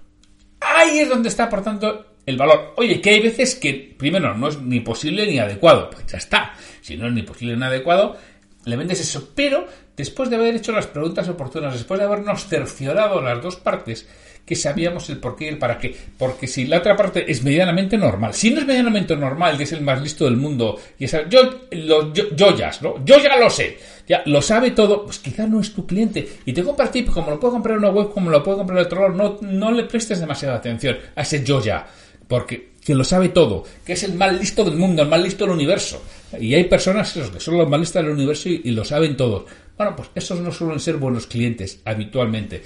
Ahí 0.61 0.99
es 0.99 1.09
donde 1.09 1.28
está, 1.28 1.49
por 1.49 1.62
tanto, 1.62 2.14
el 2.26 2.37
valor. 2.37 2.75
Oye, 2.76 3.00
que 3.00 3.11
hay 3.11 3.21
veces 3.21 3.54
que, 3.54 3.94
primero, 3.99 4.35
no 4.35 4.49
es 4.49 4.61
ni 4.61 4.80
posible 4.80 5.26
ni 5.26 5.38
adecuado. 5.38 5.90
Pues 5.90 6.06
ya 6.06 6.18
está. 6.18 6.54
Si 6.80 6.97
no 6.97 7.06
es 7.06 7.12
ni 7.12 7.23
posible 7.23 7.56
ni 7.56 7.64
adecuado, 7.64 8.16
le 8.64 8.76
vendes 8.76 9.00
eso. 9.00 9.33
Pero 9.35 9.66
después 9.97 10.30
de 10.30 10.37
haber 10.37 10.54
hecho 10.54 10.73
las 10.73 10.87
preguntas 10.87 11.28
oportunas, 11.28 11.75
después 11.75 12.00
de 12.00 12.06
habernos 12.06 12.47
cerciorado 12.47 13.21
las 13.21 13.42
dos 13.42 13.56
partes, 13.56 14.09
que 14.44 14.54
sabíamos 14.54 15.08
el 15.10 15.18
por 15.18 15.36
qué 15.36 15.46
y 15.46 15.48
el 15.48 15.58
para 15.58 15.78
qué. 15.78 15.96
Porque 16.18 16.46
si 16.46 16.66
la 16.66 16.78
otra 16.78 16.96
parte 16.96 17.30
es 17.30 17.42
medianamente 17.42 17.96
normal, 17.96 18.34
si 18.34 18.50
no 18.50 18.60
es 18.60 18.66
medianamente 18.66 19.16
normal, 19.16 19.56
que 19.56 19.64
es 19.64 19.72
el 19.72 19.80
más 19.80 20.00
listo 20.02 20.24
del 20.24 20.36
mundo, 20.36 20.78
y 20.98 21.04
esa, 21.04 21.28
yo, 21.28 21.66
lo, 21.72 22.12
yo, 22.12 22.56
ya, 22.56 22.70
¿no? 22.82 23.04
Yo 23.04 23.18
ya 23.18 23.36
lo 23.36 23.48
sé, 23.48 23.78
ya 24.06 24.22
lo 24.26 24.42
sabe 24.42 24.72
todo, 24.72 25.04
pues 25.04 25.18
quizá 25.18 25.46
no 25.46 25.60
es 25.60 25.72
tu 25.72 25.86
cliente. 25.86 26.28
Y 26.44 26.52
te 26.52 26.62
tip, 26.92 27.10
como 27.10 27.30
lo 27.30 27.40
puedo 27.40 27.54
comprar 27.54 27.76
en 27.76 27.84
una 27.84 27.90
web, 27.90 28.10
como 28.12 28.30
lo 28.30 28.42
puedo 28.42 28.58
comprar 28.58 28.78
en 28.78 28.86
otro 28.86 29.08
lado, 29.08 29.38
no, 29.40 29.48
no 29.48 29.70
le 29.72 29.84
prestes 29.84 30.20
demasiada 30.20 30.56
atención 30.56 30.98
a 31.16 31.22
ese 31.22 31.42
yo 31.44 31.62
ya. 31.62 31.86
Porque 32.28 32.74
que 32.84 32.94
lo 32.94 33.04
sabe 33.04 33.30
todo, 33.30 33.64
que 33.84 33.94
es 33.94 34.02
el 34.02 34.14
más 34.14 34.38
listo 34.38 34.62
del 34.62 34.76
mundo, 34.76 35.02
el 35.02 35.08
más 35.08 35.22
listo 35.22 35.44
del 35.44 35.54
universo. 35.54 36.02
Y 36.38 36.54
hay 36.54 36.64
personas 36.64 37.12
que 37.12 37.40
son 37.40 37.56
los 37.56 37.68
más 37.68 37.80
listos 37.80 38.02
del 38.02 38.12
universo 38.12 38.48
y, 38.48 38.60
y 38.64 38.70
lo 38.72 38.84
saben 38.84 39.16
todos. 39.16 39.44
Bueno, 39.76 39.96
pues 39.96 40.10
esos 40.14 40.40
no 40.40 40.52
suelen 40.52 40.80
ser 40.80 40.96
buenos 40.96 41.26
clientes 41.26 41.80
habitualmente. 41.84 42.62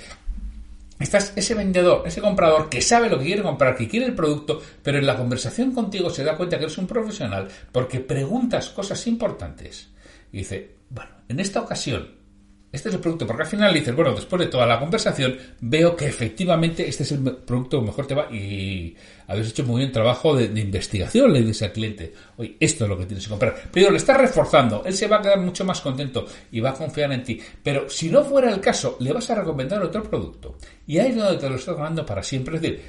Estás 0.98 1.32
ese 1.36 1.54
vendedor, 1.54 2.02
ese 2.06 2.20
comprador 2.20 2.68
que 2.68 2.82
sabe 2.82 3.08
lo 3.08 3.18
que 3.18 3.26
quiere 3.26 3.42
comprar, 3.42 3.76
que 3.76 3.88
quiere 3.88 4.06
el 4.06 4.14
producto, 4.14 4.60
pero 4.82 4.98
en 4.98 5.06
la 5.06 5.16
conversación 5.16 5.72
contigo 5.72 6.10
se 6.10 6.24
da 6.24 6.36
cuenta 6.36 6.58
que 6.58 6.64
eres 6.64 6.78
un 6.78 6.88
profesional 6.88 7.48
porque 7.70 8.00
preguntas 8.00 8.70
cosas 8.70 9.06
importantes. 9.06 9.90
Y 10.32 10.38
dice, 10.38 10.76
bueno, 10.90 11.10
en 11.28 11.38
esta 11.38 11.60
ocasión 11.60 12.17
este 12.70 12.90
es 12.90 12.94
el 12.96 13.00
producto, 13.00 13.26
porque 13.26 13.44
al 13.44 13.48
final 13.48 13.72
dices, 13.72 13.96
bueno, 13.96 14.14
después 14.14 14.40
de 14.40 14.48
toda 14.48 14.66
la 14.66 14.78
conversación, 14.78 15.36
veo 15.60 15.96
que 15.96 16.06
efectivamente 16.06 16.86
este 16.86 17.02
es 17.02 17.12
el 17.12 17.20
producto 17.36 17.80
que 17.80 17.86
mejor 17.86 18.06
te 18.06 18.14
va 18.14 18.30
y 18.30 18.94
habéis 19.26 19.48
hecho 19.48 19.64
muy 19.64 19.80
bien 19.80 19.92
trabajo 19.92 20.36
de, 20.36 20.44
investigación, 20.60 21.32
le 21.32 21.40
dice 21.40 21.64
al 21.64 21.72
cliente, 21.72 22.12
oye, 22.36 22.56
esto 22.60 22.84
es 22.84 22.90
lo 22.90 22.98
que 22.98 23.06
tienes 23.06 23.24
que 23.24 23.30
comprar. 23.30 23.54
Pero 23.72 23.90
le 23.90 23.96
estás 23.96 24.18
reforzando, 24.18 24.82
él 24.84 24.92
se 24.92 25.06
va 25.06 25.16
a 25.16 25.22
quedar 25.22 25.40
mucho 25.40 25.64
más 25.64 25.80
contento 25.80 26.26
y 26.52 26.60
va 26.60 26.70
a 26.70 26.74
confiar 26.74 27.10
en 27.12 27.24
ti. 27.24 27.40
Pero 27.62 27.88
si 27.88 28.10
no 28.10 28.22
fuera 28.22 28.50
el 28.50 28.60
caso, 28.60 28.98
le 29.00 29.14
vas 29.14 29.30
a 29.30 29.36
recomendar 29.36 29.82
otro 29.82 30.02
producto. 30.02 30.58
Y 30.86 30.98
ahí 30.98 31.10
es 31.10 31.16
donde 31.16 31.38
te 31.38 31.48
lo 31.48 31.56
estás 31.56 31.74
ganando 31.74 32.04
para 32.04 32.22
siempre. 32.22 32.56
Es 32.56 32.62
decir, 32.62 32.82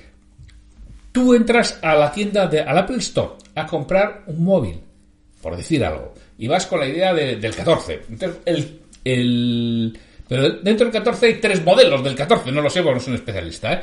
tú 1.13 1.33
entras 1.33 1.79
a 1.81 1.95
la 1.95 2.11
tienda, 2.11 2.47
de, 2.47 2.59
al 2.59 2.77
Apple 2.77 2.97
Store, 2.97 3.35
a 3.55 3.65
comprar 3.65 4.23
un 4.27 4.43
móvil, 4.43 4.81
por 5.41 5.55
decir 5.55 5.85
algo, 5.85 6.13
y 6.37 6.49
vas 6.49 6.65
con 6.65 6.81
la 6.81 6.87
idea 6.87 7.13
del 7.13 7.55
14. 7.55 8.01
Entonces, 8.09 8.41
el 8.45 8.88
el... 9.13 9.99
Pero 10.27 10.47
dentro 10.61 10.85
del 10.85 10.93
14 10.93 11.25
hay 11.25 11.33
tres 11.35 11.65
modelos 11.65 12.03
del 12.03 12.13
14, 12.13 12.51
no 12.51 12.61
lo 12.61 12.69
sé, 12.69 12.83
porque 12.83 12.95
no 12.95 13.01
soy 13.01 13.13
un 13.13 13.19
especialista. 13.19 13.73
¿eh? 13.73 13.81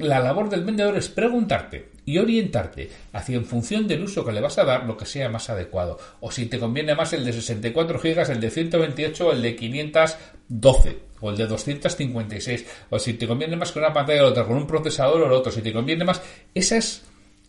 la 0.00 0.18
labor 0.18 0.50
del 0.50 0.64
vendedor 0.64 0.96
es 0.96 1.08
preguntarte 1.08 1.90
y 2.04 2.18
orientarte 2.18 2.90
hacia 3.12 3.36
en 3.36 3.44
función 3.44 3.86
del 3.86 4.02
uso 4.02 4.24
que 4.24 4.32
le 4.32 4.40
vas 4.40 4.58
a 4.58 4.64
dar 4.64 4.84
lo 4.84 4.96
que 4.96 5.06
sea 5.06 5.28
más 5.28 5.48
adecuado. 5.48 5.96
O 6.20 6.32
si 6.32 6.46
te 6.46 6.58
conviene 6.58 6.96
más 6.96 7.12
el 7.12 7.24
de 7.24 7.32
64 7.32 8.00
GB, 8.00 8.30
el 8.32 8.40
de 8.40 8.50
128, 8.50 9.32
el 9.32 9.42
de 9.42 9.54
512 9.54 10.98
o 11.20 11.30
el 11.30 11.36
de 11.36 11.46
256. 11.46 12.66
O 12.90 12.98
si 12.98 13.14
te 13.14 13.28
conviene 13.28 13.54
más 13.54 13.70
con 13.70 13.84
una 13.84 13.92
pantalla 13.92 14.24
o 14.24 14.28
otra, 14.28 14.44
con 14.44 14.56
un 14.56 14.66
procesador 14.66 15.22
o 15.22 15.26
el 15.26 15.32
otro. 15.32 15.52
Si 15.52 15.62
te 15.62 15.72
conviene 15.72 16.04
más, 16.04 16.20
esas 16.52 17.04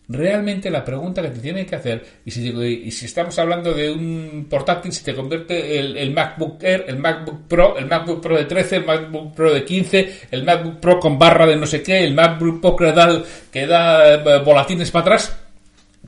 realmente 0.08 0.70
la 0.70 0.84
pregunta 0.84 1.20
que 1.20 1.28
te 1.28 1.40
tienen 1.40 1.66
que 1.66 1.76
hacer, 1.76 2.04
y 2.24 2.30
si, 2.30 2.48
y 2.48 2.90
si 2.90 3.06
estamos 3.06 3.38
hablando 3.38 3.74
de 3.74 3.92
un 3.92 4.46
portátil, 4.48 4.92
si 4.92 5.04
te 5.04 5.14
convierte 5.14 5.78
el, 5.78 6.12
MacBook 6.12 6.62
Air, 6.62 6.86
el 6.88 6.98
MacBook 6.98 7.46
Pro, 7.46 7.76
el 7.76 7.86
MacBook 7.86 8.22
Pro 8.22 8.36
de 8.36 8.46
13, 8.46 8.76
el 8.76 8.86
MacBook 8.86 9.34
Pro 9.34 9.52
de 9.52 9.64
15, 9.64 10.20
el 10.30 10.44
MacBook 10.44 10.80
Pro 10.80 10.98
con 10.98 11.18
barra 11.18 11.46
de 11.46 11.56
no 11.56 11.66
sé 11.66 11.82
qué, 11.82 12.02
el 12.04 12.14
MacBook 12.14 12.60
Pro 12.60 12.76
que 12.76 12.92
da, 12.92 13.22
que 13.52 13.66
da 13.66 14.14
eh, 14.14 14.42
volatines 14.42 14.90
para 14.90 15.02
atrás, 15.02 15.38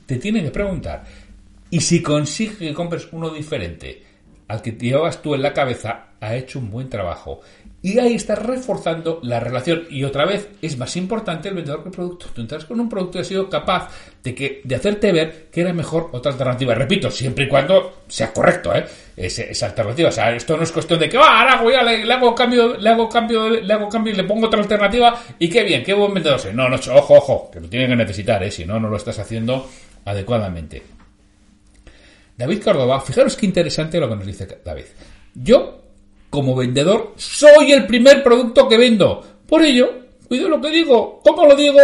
te 0.05 0.17
tienen 0.17 0.45
que 0.45 0.51
preguntar. 0.51 1.03
Y 1.69 1.79
si 1.79 2.01
consigue 2.01 2.57
que 2.57 2.73
compres 2.73 3.07
uno 3.11 3.29
diferente 3.29 4.03
al 4.47 4.61
que 4.61 4.71
llevabas 4.71 5.21
tú 5.21 5.33
en 5.35 5.43
la 5.43 5.53
cabeza, 5.53 6.07
ha 6.19 6.35
hecho 6.35 6.59
un 6.59 6.69
buen 6.69 6.89
trabajo. 6.89 7.39
Y 7.83 7.97
ahí 7.97 8.13
estás 8.13 8.37
reforzando 8.37 9.19
la 9.23 9.39
relación. 9.39 9.87
Y 9.89 10.03
otra 10.03 10.25
vez, 10.25 10.49
es 10.61 10.77
más 10.77 10.95
importante 10.97 11.49
el 11.49 11.55
vendedor 11.55 11.81
que 11.81 11.89
el 11.89 11.95
producto. 11.95 12.27
Tú 12.31 12.41
entras 12.41 12.65
con 12.65 12.79
un 12.79 12.87
producto 12.87 13.17
y 13.17 13.21
has 13.21 13.27
sido 13.27 13.49
capaz 13.49 13.89
de, 14.23 14.35
que, 14.35 14.61
de 14.63 14.75
hacerte 14.75 15.11
ver 15.11 15.47
que 15.51 15.61
era 15.61 15.73
mejor 15.73 16.09
otra 16.11 16.31
alternativa. 16.31 16.75
Repito, 16.75 17.09
siempre 17.09 17.45
y 17.45 17.47
cuando 17.47 18.03
sea 18.07 18.31
correcto, 18.31 18.75
¿eh? 18.75 18.85
esa 19.17 19.65
alternativa. 19.65 20.09
O 20.09 20.11
sea, 20.11 20.31
esto 20.35 20.55
no 20.57 20.63
es 20.63 20.71
cuestión 20.71 20.99
de 20.99 21.09
que, 21.09 21.17
ah, 21.17 21.41
ahora 21.41 21.61
voy 21.61 21.73
a, 21.73 21.81
le, 21.81 22.13
hago 22.13 22.35
cambio, 22.35 22.77
le 22.77 22.89
hago 22.89 23.09
cambio, 23.09 23.49
le 23.49 23.73
hago 23.73 23.89
cambio 23.89 24.13
y 24.13 24.17
le 24.17 24.23
pongo 24.25 24.45
otra 24.45 24.59
alternativa 24.59 25.19
y 25.39 25.49
qué 25.49 25.63
bien, 25.63 25.83
qué 25.83 25.93
buen 25.93 26.13
vendedor. 26.13 26.39
No, 26.53 26.69
no, 26.69 26.75
ojo, 26.75 27.15
ojo, 27.15 27.51
que 27.51 27.59
lo 27.59 27.67
tienen 27.67 27.89
que 27.89 27.95
necesitar, 27.95 28.43
¿eh? 28.43 28.51
Si 28.51 28.63
no, 28.63 28.79
no 28.79 28.89
lo 28.89 28.97
estás 28.97 29.17
haciendo 29.17 29.67
adecuadamente. 30.05 30.83
David 32.37 32.61
Córdoba, 32.63 33.01
fijaros 33.01 33.35
qué 33.35 33.47
interesante 33.47 33.99
lo 33.99 34.07
que 34.07 34.15
nos 34.15 34.25
dice 34.25 34.47
David. 34.63 34.85
Yo 35.33 35.80
como 36.31 36.55
vendedor, 36.55 37.13
soy 37.17 37.73
el 37.73 37.85
primer 37.85 38.23
producto 38.23 38.67
que 38.67 38.77
vendo. 38.77 39.21
Por 39.45 39.61
ello, 39.61 39.91
cuido 40.27 40.47
lo 40.47 40.61
que 40.61 40.71
digo, 40.71 41.19
cómo 41.23 41.45
lo 41.45 41.55
digo 41.55 41.81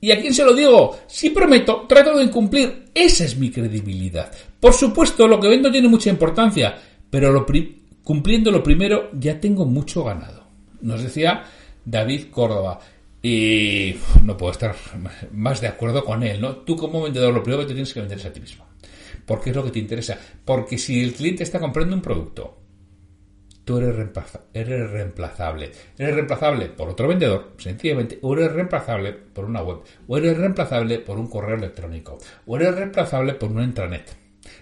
y 0.00 0.12
a 0.12 0.20
quién 0.20 0.32
se 0.32 0.44
lo 0.44 0.54
digo. 0.54 0.98
Si 1.08 1.30
prometo, 1.30 1.84
trato 1.88 2.16
de 2.16 2.24
incumplir. 2.24 2.84
Esa 2.94 3.24
es 3.24 3.36
mi 3.36 3.50
credibilidad. 3.50 4.32
Por 4.60 4.72
supuesto, 4.72 5.26
lo 5.26 5.40
que 5.40 5.48
vendo 5.48 5.70
tiene 5.70 5.88
mucha 5.88 6.10
importancia, 6.10 6.78
pero 7.10 7.44
cumpliendo 8.04 8.52
lo 8.52 8.62
primero 8.62 9.10
ya 9.18 9.40
tengo 9.40 9.66
mucho 9.66 10.04
ganado. 10.04 10.44
Nos 10.80 11.02
decía 11.02 11.42
David 11.84 12.26
Córdoba. 12.30 12.78
Y 13.20 13.94
no 14.24 14.36
puedo 14.36 14.52
estar 14.52 14.74
más 15.32 15.60
de 15.60 15.68
acuerdo 15.68 16.04
con 16.04 16.22
él, 16.22 16.40
¿no? 16.40 16.56
Tú 16.56 16.76
como 16.76 17.02
vendedor 17.02 17.34
lo 17.34 17.42
primero 17.42 17.66
que 17.66 17.74
tienes 17.74 17.92
que 17.92 18.00
vender 18.00 18.18
es 18.18 18.26
a 18.26 18.32
ti 18.32 18.40
mismo. 18.40 18.64
Porque 19.26 19.50
es 19.50 19.56
lo 19.56 19.64
que 19.64 19.70
te 19.70 19.78
interesa. 19.80 20.18
Porque 20.44 20.78
si 20.78 21.02
el 21.02 21.14
cliente 21.14 21.42
está 21.42 21.60
comprando 21.60 21.94
un 21.94 22.02
producto 22.02 22.61
tú 23.64 23.78
eres, 23.78 23.94
reemplazable. 23.94 25.72
Eres 25.98 26.14
reemplazable 26.14 26.66
por 26.66 26.88
otro 26.88 27.08
vendedor, 27.08 27.52
sencillamente, 27.58 28.18
o 28.22 28.34
eres 28.34 28.52
reemplazable 28.52 29.12
por 29.12 29.44
una 29.44 29.62
web, 29.62 29.78
o 30.06 30.16
eres 30.16 30.36
reemplazable 30.36 30.98
por 30.98 31.18
un 31.18 31.28
correo 31.28 31.56
electrónico, 31.56 32.18
o 32.46 32.56
eres 32.56 32.74
reemplazable 32.74 33.34
por 33.34 33.50
una 33.50 33.64
intranet. 33.64 34.16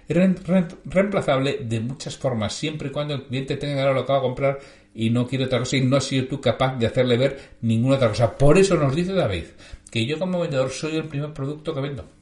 Eres 0.08 0.36
reemplazable 0.84 1.60
de 1.64 1.80
muchas 1.80 2.16
formas, 2.16 2.52
siempre 2.52 2.88
y 2.88 2.92
cuando 2.92 3.14
el 3.14 3.24
cliente 3.24 3.56
tenga 3.56 3.92
lo 3.92 4.04
que 4.04 4.12
va 4.12 4.18
a 4.18 4.22
comprar 4.22 4.58
y 4.94 5.10
no 5.10 5.26
quiere 5.26 5.44
otra 5.44 5.60
cosa 5.60 5.76
y 5.76 5.82
no 5.82 5.96
has 5.96 6.04
sido 6.04 6.26
tú 6.26 6.40
capaz 6.40 6.76
de 6.76 6.86
hacerle 6.86 7.16
ver 7.16 7.38
ninguna 7.62 7.96
otra 7.96 8.08
cosa. 8.08 8.36
Por 8.36 8.58
eso 8.58 8.74
nos 8.76 8.94
dice 8.94 9.12
David 9.12 9.44
que 9.90 10.04
yo 10.04 10.18
como 10.18 10.40
vendedor 10.40 10.70
soy 10.70 10.96
el 10.96 11.08
primer 11.08 11.32
producto 11.32 11.74
que 11.74 11.80
vendo 11.80 12.19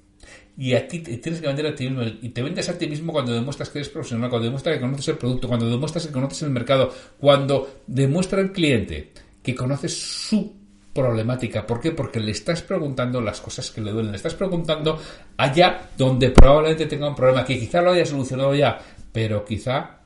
y 0.58 0.74
a 0.74 0.88
ti 0.88 0.98
tienes 0.98 1.40
que 1.40 1.46
vender 1.46 1.68
a 1.68 1.74
ti 1.74 1.88
mismo. 1.88 2.02
Y 2.20 2.30
te 2.30 2.42
vendes 2.42 2.68
a 2.68 2.76
ti 2.76 2.88
mismo 2.88 3.12
cuando 3.12 3.32
demuestras 3.32 3.70
que 3.70 3.78
eres 3.78 3.88
profesional, 3.88 4.28
cuando 4.28 4.46
demuestras 4.46 4.74
que 4.74 4.80
conoces 4.80 5.06
el 5.06 5.16
producto, 5.16 5.46
cuando 5.46 5.70
demuestras 5.70 6.08
que 6.08 6.12
conoces 6.12 6.42
el 6.42 6.50
mercado, 6.50 6.92
cuando 7.20 7.82
demuestra 7.86 8.40
al 8.40 8.50
cliente 8.50 9.12
que 9.40 9.54
conoces 9.54 9.96
su 9.96 10.52
problemática. 10.92 11.64
¿Por 11.64 11.80
qué? 11.80 11.92
Porque 11.92 12.18
le 12.18 12.32
estás 12.32 12.62
preguntando 12.62 13.20
las 13.20 13.40
cosas 13.40 13.70
que 13.70 13.80
le 13.80 13.92
duelen. 13.92 14.10
Le 14.10 14.16
estás 14.16 14.34
preguntando 14.34 15.00
allá 15.36 15.90
donde 15.96 16.30
probablemente 16.30 16.86
tenga 16.86 17.08
un 17.08 17.14
problema, 17.14 17.44
que 17.44 17.56
quizá 17.56 17.80
lo 17.80 17.92
haya 17.92 18.04
solucionado 18.04 18.52
ya, 18.52 18.80
pero 19.12 19.44
quizá 19.44 20.00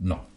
no. 0.00 0.33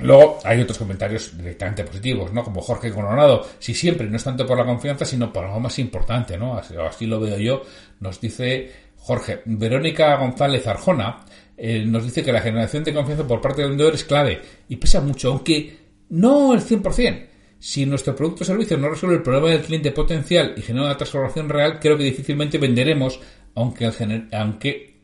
Luego 0.00 0.38
hay 0.44 0.60
otros 0.60 0.78
comentarios 0.78 1.36
directamente 1.36 1.82
positivos, 1.82 2.32
¿no? 2.32 2.44
Como 2.44 2.60
Jorge 2.60 2.92
Coronado, 2.92 3.46
si 3.58 3.74
siempre 3.74 4.08
no 4.08 4.16
es 4.16 4.24
tanto 4.24 4.46
por 4.46 4.56
la 4.56 4.64
confianza, 4.64 5.04
sino 5.04 5.32
por 5.32 5.44
algo 5.44 5.58
más 5.58 5.78
importante, 5.78 6.38
¿no? 6.38 6.56
Así, 6.56 7.06
lo 7.06 7.20
veo 7.20 7.36
yo. 7.38 7.62
Nos 8.00 8.20
dice 8.20 8.70
Jorge. 8.96 9.42
Verónica 9.44 10.16
González 10.16 10.66
Arjona 10.66 11.24
eh, 11.56 11.84
nos 11.84 12.04
dice 12.04 12.22
que 12.22 12.32
la 12.32 12.40
generación 12.40 12.84
de 12.84 12.94
confianza 12.94 13.26
por 13.26 13.40
parte 13.40 13.62
del 13.62 13.70
vendedor 13.70 13.94
es 13.94 14.04
clave 14.04 14.40
y 14.68 14.76
pesa 14.76 15.00
mucho, 15.00 15.32
aunque 15.32 15.76
no 16.10 16.54
el 16.54 16.60
100%. 16.60 17.26
Si 17.58 17.84
nuestro 17.84 18.14
producto 18.14 18.44
o 18.44 18.46
servicio 18.46 18.78
no 18.78 18.88
resuelve 18.88 19.16
el 19.16 19.22
problema 19.22 19.48
del 19.48 19.62
cliente 19.62 19.90
potencial 19.90 20.54
y 20.56 20.62
genera 20.62 20.86
una 20.86 20.96
transformación 20.96 21.48
real, 21.48 21.80
creo 21.80 21.98
que 21.98 22.04
difícilmente 22.04 22.56
venderemos, 22.58 23.18
aunque, 23.56 23.90
aunque 24.32 25.00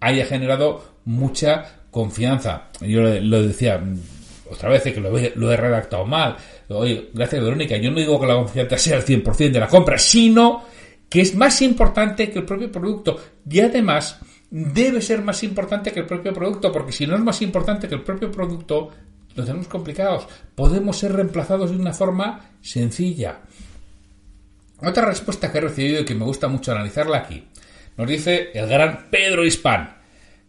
haya 0.00 0.24
generado 0.24 0.82
mucha 1.04 1.82
confianza. 1.90 2.70
Yo 2.80 3.02
lo 3.02 3.42
decía, 3.42 3.82
otra 4.50 4.68
vez 4.68 4.82
que 4.82 5.00
lo 5.00 5.16
he, 5.52 5.56
redactado 5.56 6.04
mal. 6.04 6.36
Oye, 6.68 7.10
gracias 7.14 7.42
Verónica, 7.42 7.76
yo 7.76 7.90
no 7.90 7.98
digo 7.98 8.20
que 8.20 8.26
la 8.26 8.34
confianza 8.34 8.76
sea 8.76 8.96
el 8.96 9.04
100% 9.04 9.50
de 9.50 9.60
la 9.60 9.68
compra, 9.68 9.98
sino 9.98 10.64
que 11.08 11.20
es 11.20 11.34
más 11.34 11.62
importante 11.62 12.30
que 12.30 12.40
el 12.40 12.44
propio 12.44 12.70
producto. 12.70 13.18
Y 13.48 13.60
además 13.60 14.18
debe 14.50 15.00
ser 15.00 15.22
más 15.22 15.42
importante 15.42 15.92
que 15.92 16.00
el 16.00 16.06
propio 16.06 16.32
producto, 16.32 16.72
porque 16.72 16.92
si 16.92 17.06
no 17.06 17.14
es 17.14 17.20
más 17.20 17.40
importante 17.42 17.88
que 17.88 17.94
el 17.94 18.02
propio 18.02 18.30
producto, 18.30 18.90
lo 19.34 19.44
tenemos 19.44 19.68
complicados. 19.68 20.26
Podemos 20.54 20.98
ser 20.98 21.12
reemplazados 21.12 21.70
de 21.70 21.76
una 21.76 21.92
forma 21.92 22.50
sencilla. 22.60 23.40
Otra 24.82 25.04
respuesta 25.04 25.52
que 25.52 25.58
he 25.58 25.62
recibido 25.62 26.00
y 26.00 26.04
que 26.04 26.14
me 26.14 26.24
gusta 26.24 26.48
mucho 26.48 26.72
analizarla 26.72 27.18
aquí, 27.18 27.44
nos 27.96 28.08
dice 28.08 28.50
el 28.54 28.66
gran 28.66 29.08
Pedro 29.10 29.44
Hispan. 29.44 29.96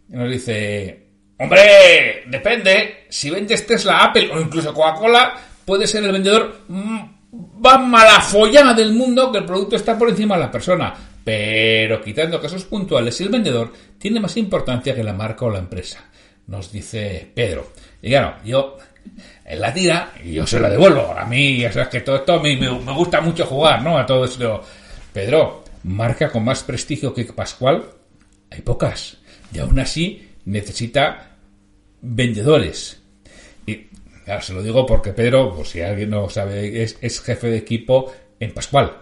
Nos 0.08 0.30
dice, 0.30 1.01
Hombre, 1.42 2.22
depende. 2.26 3.06
Si 3.08 3.28
vendes 3.28 3.66
Tesla, 3.66 4.04
Apple 4.04 4.30
o 4.32 4.40
incluso 4.40 4.72
Coca-Cola, 4.72 5.34
puede 5.64 5.88
ser 5.88 6.04
el 6.04 6.12
vendedor 6.12 6.60
más 6.68 7.80
mala 7.80 8.20
follada 8.20 8.72
del 8.74 8.92
mundo 8.92 9.32
que 9.32 9.38
el 9.38 9.44
producto 9.44 9.74
está 9.74 9.98
por 9.98 10.08
encima 10.08 10.36
de 10.36 10.42
la 10.42 10.50
persona. 10.50 10.94
Pero 11.24 12.00
quitando 12.00 12.40
casos 12.40 12.64
puntuales, 12.64 13.20
el 13.20 13.28
vendedor 13.28 13.72
tiene 13.98 14.20
más 14.20 14.36
importancia 14.36 14.94
que 14.94 15.02
la 15.02 15.12
marca 15.12 15.44
o 15.44 15.50
la 15.50 15.58
empresa, 15.58 16.04
nos 16.46 16.70
dice 16.70 17.28
Pedro. 17.34 17.72
Y 18.00 18.10
claro, 18.10 18.36
yo 18.44 18.76
en 19.44 19.60
la 19.60 19.74
tira 19.74 20.12
y 20.22 20.34
yo 20.34 20.46
se 20.46 20.60
la 20.60 20.70
devuelvo. 20.70 21.12
A 21.16 21.24
mí, 21.24 21.58
ya 21.58 21.72
sabes 21.72 21.88
que 21.88 22.00
todo 22.02 22.16
esto 22.16 22.40
me, 22.40 22.56
me, 22.56 22.92
gusta 22.92 23.20
mucho 23.20 23.46
jugar, 23.46 23.82
¿no? 23.82 23.98
A 23.98 24.06
todo 24.06 24.24
esto. 24.24 24.62
Pedro, 25.12 25.64
marca 25.82 26.30
con 26.30 26.44
más 26.44 26.62
prestigio 26.62 27.12
que 27.12 27.24
Pascual, 27.24 27.84
hay 28.50 28.60
pocas. 28.60 29.16
Y 29.52 29.58
aún 29.58 29.78
así 29.80 30.28
necesita 30.44 31.31
vendedores. 32.02 33.00
Y 33.64 33.86
claro, 34.24 34.42
se 34.42 34.52
lo 34.52 34.62
digo 34.62 34.84
porque 34.84 35.12
Pedro, 35.12 35.54
pues 35.54 35.70
si 35.70 35.80
alguien 35.80 36.10
no 36.10 36.28
sabe, 36.28 36.82
es, 36.82 36.98
es 37.00 37.20
jefe 37.20 37.48
de 37.48 37.56
equipo 37.56 38.12
en 38.38 38.52
Pascual. 38.52 38.98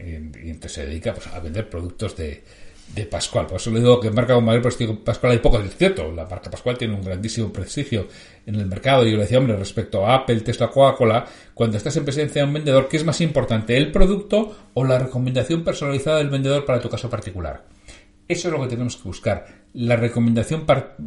Y, 0.00 0.50
entonces 0.50 0.72
se 0.72 0.86
dedica 0.86 1.14
pues, 1.14 1.28
a 1.28 1.38
vender 1.38 1.68
productos 1.70 2.16
de, 2.16 2.42
de 2.94 3.06
Pascual. 3.06 3.46
Por 3.46 3.56
eso 3.56 3.70
le 3.70 3.80
digo 3.80 4.00
que 4.00 4.10
marca 4.10 4.34
con 4.34 4.44
mayor 4.44 4.62
prestigio 4.62 5.02
Pascual 5.02 5.32
hay 5.32 5.38
poco, 5.38 5.60
es 5.60 5.76
cierto. 5.76 6.10
La 6.10 6.24
marca 6.24 6.50
Pascual 6.50 6.76
tiene 6.76 6.94
un 6.94 7.02
grandísimo 7.02 7.52
prestigio 7.52 8.08
en 8.46 8.56
el 8.56 8.66
mercado. 8.66 9.06
Y 9.06 9.10
yo 9.10 9.16
le 9.16 9.22
decía, 9.22 9.38
hombre, 9.38 9.56
respecto 9.56 10.06
a 10.06 10.14
Apple, 10.14 10.40
Tesla, 10.40 10.70
Coca-Cola, 10.70 11.26
cuando 11.52 11.76
estás 11.76 11.96
en 11.96 12.04
presencia 12.04 12.42
de 12.42 12.48
un 12.48 12.54
vendedor, 12.54 12.88
¿qué 12.88 12.96
es 12.96 13.04
más 13.04 13.20
importante, 13.20 13.76
el 13.76 13.92
producto 13.92 14.56
o 14.74 14.84
la 14.84 14.98
recomendación 14.98 15.62
personalizada 15.62 16.18
del 16.18 16.30
vendedor 16.30 16.64
para 16.64 16.80
tu 16.80 16.88
caso 16.88 17.08
particular? 17.10 17.64
Eso 18.26 18.48
es 18.48 18.54
lo 18.54 18.62
que 18.62 18.68
tenemos 18.68 18.96
que 18.96 19.04
buscar. 19.04 19.63
La 19.74 19.96
recomendación 19.96 20.64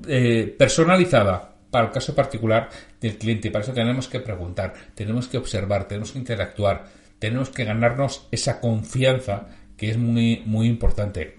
eh, 0.08 0.56
personalizada 0.58 1.54
para 1.72 1.88
el 1.88 1.92
caso 1.92 2.16
particular 2.16 2.70
del 3.00 3.18
cliente. 3.18 3.52
Para 3.52 3.64
eso 3.64 3.74
tenemos 3.74 4.08
que 4.08 4.20
preguntar, 4.20 4.74
tenemos 4.96 5.28
que 5.28 5.38
observar, 5.38 5.88
tenemos 5.88 6.12
que 6.12 6.20
interactuar, 6.20 6.86
tenemos 7.20 7.50
que 7.50 7.66
ganarnos 7.66 8.28
esa 8.32 8.60
confianza 8.60 9.48
que 9.76 9.90
es 9.90 9.98
muy, 9.98 10.44
muy 10.46 10.68
importante. 10.68 11.38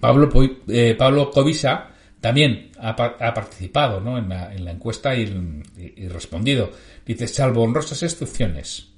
Pablo, 0.00 0.28
eh, 0.68 0.94
Pablo 0.98 1.30
Covisa 1.30 1.88
también 2.20 2.70
ha, 2.78 2.96
participado 2.96 4.00
¿no? 4.00 4.18
en, 4.18 4.28
la, 4.28 4.70
encuesta 4.70 5.14
y, 5.14 5.62
y, 5.76 6.08
respondido. 6.08 6.70
Dice, 7.06 7.28
salvo 7.28 7.62
honrosas 7.62 8.02
excepciones, 8.02 8.88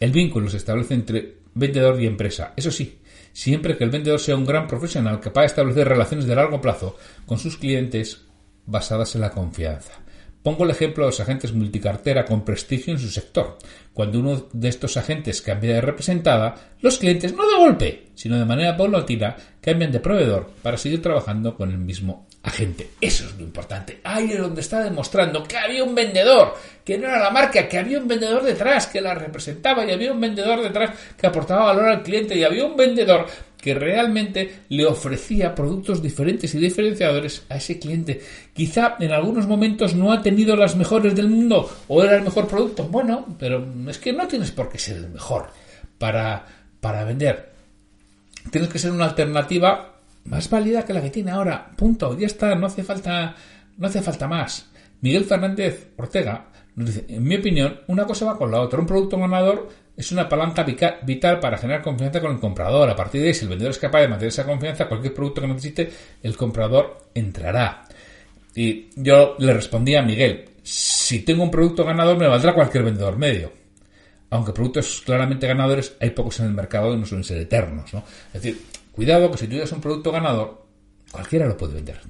el 0.00 0.10
vínculo 0.10 0.48
se 0.48 0.56
establece 0.56 0.94
entre 0.94 1.36
vendedor 1.54 2.00
y 2.00 2.06
empresa. 2.06 2.54
Eso 2.56 2.70
sí, 2.70 2.98
siempre 3.32 3.76
que 3.76 3.84
el 3.84 3.90
vendedor 3.90 4.18
sea 4.18 4.36
un 4.36 4.46
gran 4.46 4.66
profesional 4.66 5.20
capaz 5.20 5.42
de 5.42 5.46
establecer 5.46 5.86
relaciones 5.86 6.26
de 6.26 6.34
largo 6.34 6.60
plazo 6.60 6.96
con 7.26 7.38
sus 7.38 7.56
clientes 7.56 8.22
basadas 8.66 9.14
en 9.14 9.20
la 9.20 9.30
confianza. 9.30 9.92
Pongo 10.42 10.64
el 10.64 10.70
ejemplo 10.70 11.04
de 11.04 11.10
los 11.10 11.20
agentes 11.20 11.52
multicartera 11.52 12.24
con 12.24 12.46
prestigio 12.46 12.94
en 12.94 12.98
su 12.98 13.08
sector. 13.08 13.58
Cuando 13.92 14.20
uno 14.20 14.48
de 14.54 14.68
estos 14.70 14.96
agentes 14.96 15.42
cambia 15.42 15.74
de 15.74 15.80
representada, 15.82 16.54
los 16.80 16.96
clientes 16.96 17.34
no 17.34 17.46
de 17.46 17.56
golpe, 17.58 18.06
sino 18.14 18.38
de 18.38 18.46
manera 18.46 18.74
paulatina, 18.74 19.36
cambian 19.60 19.92
de 19.92 20.00
proveedor 20.00 20.50
para 20.62 20.78
seguir 20.78 21.02
trabajando 21.02 21.54
con 21.56 21.70
el 21.70 21.76
mismo 21.76 22.26
agente. 22.42 22.90
Eso 23.00 23.26
es 23.26 23.36
lo 23.36 23.42
importante. 23.42 24.00
Ahí 24.02 24.32
es 24.32 24.38
donde 24.38 24.60
está 24.60 24.82
demostrando 24.82 25.44
que 25.44 25.58
había 25.58 25.84
un 25.84 25.94
vendedor, 25.94 26.54
que 26.84 26.96
no 26.98 27.06
era 27.06 27.18
la 27.18 27.30
marca, 27.30 27.68
que 27.68 27.78
había 27.78 27.98
un 27.98 28.08
vendedor 28.08 28.42
detrás 28.42 28.86
que 28.86 29.00
la 29.00 29.14
representaba 29.14 29.84
y 29.84 29.90
había 29.90 30.12
un 30.12 30.20
vendedor 30.20 30.62
detrás 30.62 30.90
que 31.18 31.26
aportaba 31.26 31.66
valor 31.66 31.88
al 31.88 32.02
cliente 32.02 32.36
y 32.36 32.44
había 32.44 32.64
un 32.64 32.76
vendedor 32.76 33.26
que 33.60 33.74
realmente 33.74 34.62
le 34.70 34.86
ofrecía 34.86 35.54
productos 35.54 36.02
diferentes 36.02 36.54
y 36.54 36.58
diferenciadores 36.58 37.44
a 37.50 37.56
ese 37.56 37.78
cliente. 37.78 38.20
Quizá 38.54 38.96
en 38.98 39.12
algunos 39.12 39.46
momentos 39.46 39.94
no 39.94 40.12
ha 40.12 40.22
tenido 40.22 40.56
las 40.56 40.76
mejores 40.76 41.14
del 41.14 41.28
mundo 41.28 41.70
o 41.88 42.02
era 42.02 42.16
el 42.16 42.22
mejor 42.22 42.48
producto. 42.48 42.84
Bueno, 42.84 43.36
pero 43.38 43.66
es 43.88 43.98
que 43.98 44.14
no 44.14 44.26
tienes 44.26 44.50
por 44.50 44.70
qué 44.70 44.78
ser 44.78 44.96
el 44.96 45.10
mejor 45.10 45.50
para, 45.98 46.46
para 46.80 47.04
vender. 47.04 47.50
Tienes 48.50 48.70
que 48.70 48.78
ser 48.78 48.92
una 48.92 49.04
alternativa 49.04 49.89
más 50.24 50.48
válida 50.48 50.84
que 50.84 50.92
la 50.92 51.02
que 51.02 51.10
tiene 51.10 51.30
ahora. 51.30 51.70
Punto. 51.76 52.16
Ya 52.18 52.26
está. 52.26 52.54
No 52.54 52.66
hace 52.66 52.82
falta, 52.82 53.34
no 53.76 53.86
hace 53.86 54.02
falta 54.02 54.26
más. 54.28 54.70
Miguel 55.00 55.24
Fernández 55.24 55.88
Ortega 55.96 56.46
nos 56.76 56.86
dice, 56.94 57.04
en 57.08 57.24
mi 57.24 57.36
opinión, 57.36 57.80
una 57.88 58.06
cosa 58.06 58.26
va 58.26 58.38
con 58.38 58.50
la 58.50 58.60
otra. 58.60 58.80
Un 58.80 58.86
producto 58.86 59.18
ganador 59.18 59.68
es 59.96 60.12
una 60.12 60.28
palanca 60.28 60.64
vital 61.02 61.40
para 61.40 61.58
generar 61.58 61.82
confianza 61.82 62.20
con 62.20 62.32
el 62.32 62.40
comprador. 62.40 62.88
A 62.88 62.96
partir 62.96 63.20
de 63.20 63.28
ahí, 63.28 63.34
si 63.34 63.44
el 63.44 63.50
vendedor 63.50 63.72
es 63.72 63.78
capaz 63.78 64.00
de 64.00 64.08
mantener 64.08 64.28
esa 64.28 64.46
confianza, 64.46 64.88
cualquier 64.88 65.12
producto 65.12 65.40
que 65.40 65.48
necesite, 65.48 65.90
el 66.22 66.36
comprador 66.36 67.08
entrará. 67.14 67.84
Y 68.54 68.88
yo 68.96 69.36
le 69.38 69.52
respondí 69.52 69.94
a 69.94 70.02
Miguel, 70.02 70.50
si 70.62 71.20
tengo 71.20 71.42
un 71.42 71.50
producto 71.50 71.84
ganador, 71.84 72.16
me 72.16 72.26
valdrá 72.26 72.54
cualquier 72.54 72.84
vendedor 72.84 73.16
medio. 73.16 73.52
Aunque 74.30 74.52
productos 74.52 75.02
claramente 75.04 75.46
ganadores 75.46 75.96
hay 76.00 76.10
pocos 76.10 76.38
en 76.40 76.46
el 76.46 76.52
mercado 76.52 76.94
y 76.94 76.96
no 76.96 77.04
suelen 77.04 77.24
ser 77.24 77.38
eternos. 77.38 77.92
¿no? 77.92 78.04
Es 78.32 78.42
decir, 78.42 78.62
cuidado 78.92 79.30
que 79.30 79.38
si 79.38 79.44
tú 79.44 79.50
tienes 79.50 79.72
un 79.72 79.80
producto 79.80 80.12
ganador, 80.12 80.66
cualquiera 81.10 81.46
lo 81.46 81.56
puede 81.56 81.74
vender 81.74 82.00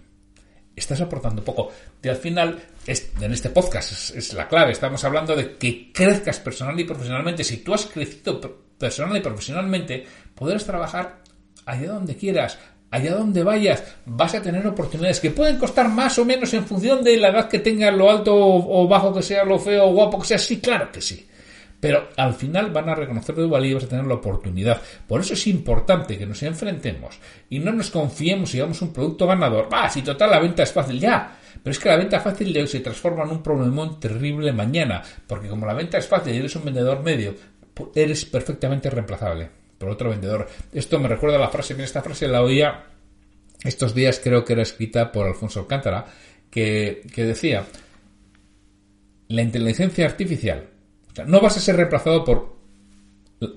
estás 0.81 1.01
aportando 1.01 1.45
poco. 1.45 1.71
Y 2.03 2.09
al 2.09 2.17
final, 2.17 2.59
en 2.87 3.33
este 3.33 3.51
podcast 3.51 4.17
es, 4.17 4.33
la 4.35 4.49
clave. 4.49 4.73
Estamos 4.73 5.03
hablando 5.05 5.37
de 5.37 5.57
que 5.57 5.93
crezcas 5.93 6.41
personal 6.41 6.79
y 6.79 6.85
profesionalmente. 6.85 7.45
Si 7.45 7.59
tú 7.59 7.75
has 7.75 7.87
crecido 7.87 8.41
personal 8.79 9.17
y 9.17 9.21
profesionalmente, 9.21 10.05
podrás 10.35 10.65
trabajar 10.65 11.23
allá 11.67 11.93
donde 11.93 12.17
quieras, 12.17 12.59
allá 12.91 13.15
donde 13.15 13.45
vayas, 13.45 13.85
vas 14.07 14.35
a 14.35 14.43
tener 14.43 14.67
oportunidades 14.67 15.21
que 15.21 15.31
pueden 15.31 15.59
costar 15.59 15.89
más 15.89 16.19
o 16.19 16.25
menos 16.25 16.53
en 16.55 16.65
función 16.65 17.05
de 17.05 17.17
la 17.17 17.29
edad 17.29 17.49
que 17.49 17.61
tengas, 17.61 17.95
lo 17.95 18.11
alto 18.11 18.35
o 18.35 18.89
bajo 18.89 19.15
que 19.15 19.23
sea, 19.23 19.45
lo 19.45 19.59
feo 19.59 19.87
o 19.87 19.93
guapo 19.93 20.21
que 20.21 20.29
sea. 20.29 20.39
Sí, 20.39 20.61
claro 20.61 20.91
que 20.91 21.01
sí. 21.01 21.27
Pero 21.81 22.11
al 22.17 22.35
final 22.35 22.71
van 22.71 22.91
a 22.91 22.95
reconocer 22.95 23.35
tu 23.35 23.49
valía 23.49 23.71
y 23.71 23.75
vas 23.75 23.85
a 23.85 23.89
tener 23.89 24.05
la 24.05 24.15
oportunidad. 24.15 24.81
Por 25.09 25.23
eso 25.23 25.33
es 25.33 25.47
importante 25.47 26.19
que 26.19 26.27
nos 26.27 26.43
enfrentemos 26.43 27.19
y 27.49 27.59
no 27.59 27.73
nos 27.73 27.91
confiemos 27.91 28.55
y 28.55 28.59
hagamos 28.59 28.83
un 28.83 28.93
producto 28.93 29.27
ganador. 29.27 29.69
Ah, 29.73 29.89
si 29.89 30.03
total 30.03 30.31
la 30.31 30.41
venta 30.41 30.63
es 30.63 30.73
fácil, 30.73 31.01
ya. 31.01 31.39
Pero 31.63 31.73
es 31.73 31.79
que 31.79 31.89
la 31.89 31.97
venta 31.97 32.21
fácil 32.21 32.53
de 32.53 32.61
hoy 32.61 32.67
se 32.67 32.81
transforma 32.81 33.25
en 33.25 33.31
un 33.31 33.43
problemón 33.43 33.99
terrible 33.99 34.53
mañana. 34.53 35.03
Porque 35.27 35.49
como 35.49 35.67
la 35.67 35.75
venta 35.75 35.97
es 35.97 36.07
fácil 36.07 36.35
y 36.35 36.39
eres 36.39 36.55
un 36.57 36.67
vendedor 36.67 37.03
medio, 37.03 37.35
eres 37.95 38.27
perfectamente 38.27 38.91
reemplazable 38.91 39.49
por 39.79 39.89
otro 39.89 40.11
vendedor. 40.11 40.47
Esto 40.73 41.01
me 41.01 41.09
recuerda 41.09 41.39
a 41.39 41.41
la 41.41 41.49
frase, 41.49 41.75
que 41.75 41.83
esta 41.83 42.03
frase 42.03 42.29
la 42.29 42.43
oía 42.43 42.85
estos 43.65 43.95
días, 43.95 44.21
creo 44.23 44.45
que 44.45 44.53
era 44.53 44.63
escrita 44.63 45.11
por 45.11 45.27
Alfonso 45.27 45.61
Alcántara, 45.61 46.07
que, 46.51 47.03
que 47.15 47.25
decía, 47.25 47.65
la 49.29 49.43
inteligencia 49.43 50.07
artificial 50.07 50.69
no 51.27 51.41
vas 51.41 51.57
a 51.57 51.61
ser 51.61 51.77
reemplazado 51.77 52.25
por, 52.25 52.57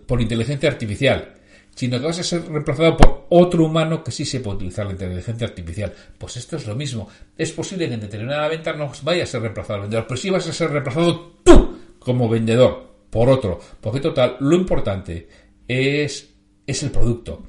por 0.07 0.21
inteligencia 0.21 0.69
artificial, 0.69 1.33
sino 1.75 1.99
que 1.99 2.05
vas 2.05 2.19
a 2.19 2.23
ser 2.23 2.47
reemplazado 2.49 2.97
por 2.97 3.25
otro 3.29 3.65
humano 3.65 4.03
que 4.03 4.11
sí 4.11 4.25
sepa 4.25 4.51
utilizar 4.51 4.85
la 4.85 4.91
inteligencia 4.91 5.47
artificial. 5.47 5.93
Pues 6.17 6.37
esto 6.37 6.57
es 6.57 6.67
lo 6.67 6.75
mismo. 6.75 7.09
Es 7.37 7.51
posible 7.51 7.87
que 7.87 7.95
en 7.95 8.01
determinada 8.01 8.47
venta 8.47 8.73
no 8.73 8.91
vaya 9.03 9.23
a 9.23 9.27
ser 9.27 9.41
reemplazado 9.41 9.75
el 9.75 9.81
vendedor, 9.83 10.05
pero 10.07 10.19
sí 10.19 10.29
vas 10.29 10.47
a 10.47 10.53
ser 10.53 10.71
reemplazado 10.71 11.39
tú 11.43 11.79
como 11.99 12.29
vendedor 12.29 12.93
por 13.09 13.29
otro. 13.29 13.59
Porque 13.81 13.99
total, 13.99 14.37
lo 14.39 14.55
importante 14.55 15.27
es, 15.67 16.29
es 16.65 16.83
el 16.83 16.91
producto. 16.91 17.43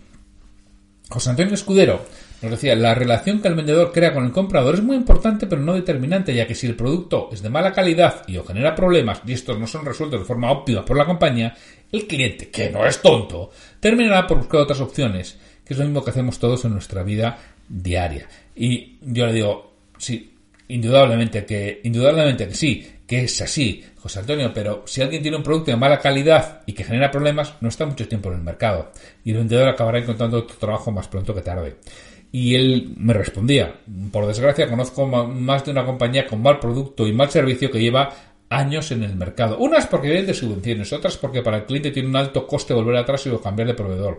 José 1.09 1.31
Antonio 1.31 1.55
Escudero 1.55 2.01
nos 2.45 2.53
decía, 2.53 2.75
la 2.77 2.95
relación 2.95 3.41
que 3.41 3.49
el 3.49 3.55
vendedor 3.55 3.93
crea 3.93 4.13
con 4.13 4.25
el 4.25 4.33
comprador 4.33 4.75
es 4.75 4.83
muy 4.83 4.97
importante 4.97 5.47
pero 5.47 5.63
no 5.63 5.75
determinante, 5.75 6.35
ya 6.35 6.47
que 6.47 6.55
si 6.55 6.67
el 6.67 6.77
producto 6.77 7.29
es 7.33 7.43
de 7.43 7.51
mala 7.51 7.73
calidad 7.73 8.23
y 8.27 8.37
o 8.37 8.45
genera 8.45 8.75
problemas 8.75 9.21
y 9.27 9.33
estos 9.33 9.59
no 9.59 9.67
son 9.67 9.85
resueltos 9.85 10.21
de 10.21 10.27
forma 10.27 10.51
óptima 10.51 10.85
por 10.85 10.97
la 10.97 11.07
compañía, 11.07 11.57
el 11.91 12.07
cliente, 12.07 12.51
que 12.51 12.71
no 12.71 12.87
es 12.87 13.01
tonto, 13.01 13.51
terminará 13.81 14.27
por 14.27 14.39
buscar 14.39 14.61
otras 14.61 14.81
opciones, 14.81 15.39
que 15.65 15.75
es 15.75 15.79
lo 15.79 15.85
mismo 15.85 16.05
que 16.05 16.11
hacemos 16.11 16.39
todos 16.39 16.65
en 16.65 16.73
nuestra 16.73 17.03
vida 17.03 17.39
diaria. 17.69 18.29
Y 18.55 18.99
yo 19.01 19.27
le 19.27 19.33
digo, 19.33 19.75
sí, 19.99 20.35
indudablemente 20.69 21.45
que, 21.45 21.81
indudablemente 21.85 22.49
que 22.49 22.55
sí, 22.55 22.87
que 23.07 23.25
es 23.25 23.41
así, 23.41 23.85
José 23.97 24.21
Antonio, 24.21 24.53
pero 24.55 24.83
si 24.87 25.03
alguien 25.03 25.23
tiene 25.23 25.37
un 25.37 25.43
producto 25.43 25.71
de 25.71 25.77
mala 25.77 25.99
calidad 25.99 26.63
y 26.67 26.73
que 26.73 26.85
genera 26.85 27.11
problemas, 27.11 27.55
no 27.61 27.69
está 27.69 27.87
mucho 27.87 28.09
tiempo 28.09 28.31
en 28.31 28.37
el 28.37 28.43
mercado 28.43 28.93
y 29.25 29.31
el 29.31 29.39
vendedor 29.39 29.69
acabará 29.69 29.99
encontrando 29.99 30.39
otro 30.39 30.57
trabajo 30.57 30.91
más 30.91 31.09
pronto 31.09 31.35
que 31.35 31.43
tarde. 31.43 31.77
Y 32.35 32.57
él 32.57 32.95
me 32.97 33.13
respondía, 33.13 33.77
por 34.11 34.27
desgracia 34.27 34.69
conozco 34.69 35.07
más 35.07 35.65
de 35.65 35.71
una 35.71 35.87
compañía 35.87 36.27
con 36.27 36.43
mal 36.43 36.59
producto 36.59 37.07
y 37.07 37.13
mal 37.13 37.31
servicio 37.31 37.71
que 37.71 37.79
lleva 37.79 38.13
años 38.51 38.91
en 38.91 39.05
el 39.05 39.15
mercado. 39.15 39.57
Unas 39.59 39.87
porque 39.87 40.09
vienen 40.09 40.27
de 40.27 40.35
subvenciones, 40.35 40.93
otras 40.93 41.17
porque 41.17 41.43
para 41.43 41.59
el 41.59 41.65
cliente 41.65 41.93
tiene 41.93 42.09
un 42.09 42.17
alto 42.17 42.45
coste 42.45 42.75
volver 42.75 42.97
atrás 42.97 43.25
y 43.27 43.31
o 43.31 43.41
cambiar 43.41 43.69
de 43.69 43.75
proveedor. 43.75 44.19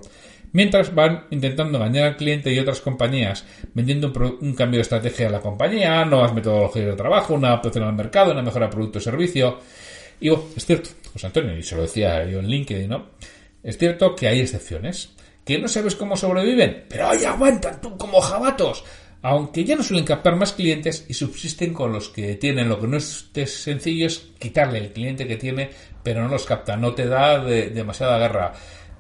Mientras 0.54 0.96
van 0.96 1.26
intentando 1.30 1.78
engañar 1.78 2.06
al 2.06 2.16
cliente 2.16 2.54
y 2.54 2.58
otras 2.58 2.80
compañías, 2.80 3.46
vendiendo 3.74 4.14
un, 4.40 4.54
cambio 4.54 4.78
de 4.78 4.84
estrategia 4.84 5.28
a 5.28 5.32
la 5.32 5.42
compañía, 5.42 6.06
nuevas 6.06 6.34
metodologías 6.34 6.86
de 6.86 6.94
trabajo, 6.94 7.34
una 7.34 7.50
adaptación 7.50 7.84
al 7.84 7.96
mercado, 7.96 8.32
una 8.32 8.44
mejora 8.44 8.68
de 8.68 8.72
producto 8.72 9.00
y 9.00 9.02
servicio. 9.02 9.60
Y 10.22 10.30
es 10.30 10.66
cierto, 10.66 10.90
José 11.12 11.28
Antonio, 11.28 11.58
y 11.58 11.64
se 11.64 11.76
lo 11.76 11.82
decía 11.82 12.24
yo 12.24 12.40
en 12.40 12.48
LinkedIn, 12.48 12.90
¿no? 12.90 13.08
Es 13.62 13.78
cierto 13.78 14.16
que 14.16 14.30
hay 14.30 14.40
excepciones 14.40 15.15
que 15.46 15.60
no 15.60 15.68
sabes 15.68 15.96
cómo 15.96 16.18
sobreviven, 16.18 16.86
pero 16.90 17.10
ahí 17.10 17.24
aguantan 17.24 17.80
tú 17.80 17.98
como 17.98 18.20
jabatos. 18.20 18.84
Aunque 19.22 19.64
ya 19.64 19.76
no 19.76 19.84
suelen 19.84 20.06
captar 20.06 20.36
más 20.36 20.54
clientes 20.54 21.06
y 21.08 21.14
subsisten 21.14 21.74
con 21.74 21.92
los 21.92 22.10
que 22.10 22.36
tienen. 22.36 22.70
Lo 22.70 22.80
que 22.80 22.88
no 22.88 22.98
es 22.98 23.32
sencillo 23.46 24.06
es 24.06 24.20
quitarle 24.38 24.80
el 24.80 24.94
cliente 24.94 25.26
que 25.26 25.38
tiene, 25.38 25.70
pero 26.04 26.22
no 26.22 26.30
los 26.30 26.46
capta, 26.46 26.78
no 26.78 26.94
te 26.94 27.08
da 27.08 27.44
demasiada 27.44 28.20
guerra. 28.20 28.54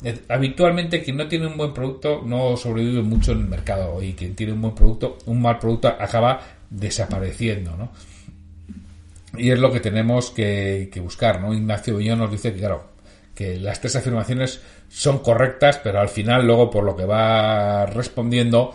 Eh, 0.04 0.20
habitualmente 0.30 1.02
quien 1.02 1.18
no 1.18 1.28
tiene 1.28 1.48
un 1.48 1.56
buen 1.56 1.74
producto 1.74 2.22
no 2.26 2.58
sobrevive 2.58 3.02
mucho 3.02 3.32
en 3.32 3.40
el 3.40 3.48
mercado 3.48 4.04
y 4.04 4.14
quien 4.14 4.36
tiene 4.36 4.54
un 4.54 4.62
buen 4.62 4.76
producto, 4.76 5.18
un 5.26 5.42
mal 5.42 5.58
producto 5.58 5.88
acaba 5.88 6.42
desapareciendo, 6.70 7.76
¿no? 7.78 7.92
Y 9.38 9.52
es 9.52 9.60
lo 9.60 9.72
que 9.72 9.80
tenemos 9.80 10.32
que, 10.32 10.90
buscar, 11.02 11.42
¿no? 11.42 11.54
Ignacio 11.54 11.98
Villón 11.98 12.20
nos 12.20 12.32
dice 12.32 12.54
que, 12.54 12.60
claro, 12.60 12.90
que 13.34 13.60
las 13.60 13.82
tres 13.82 13.96
afirmaciones 13.96 14.62
son 14.90 15.20
correctas, 15.20 15.80
pero 15.84 16.00
al 16.00 16.10
final, 16.10 16.46
luego, 16.46 16.70
por 16.70 16.84
lo 16.84 16.96
que 16.96 17.06
va 17.06 17.86
respondiendo, 17.86 18.74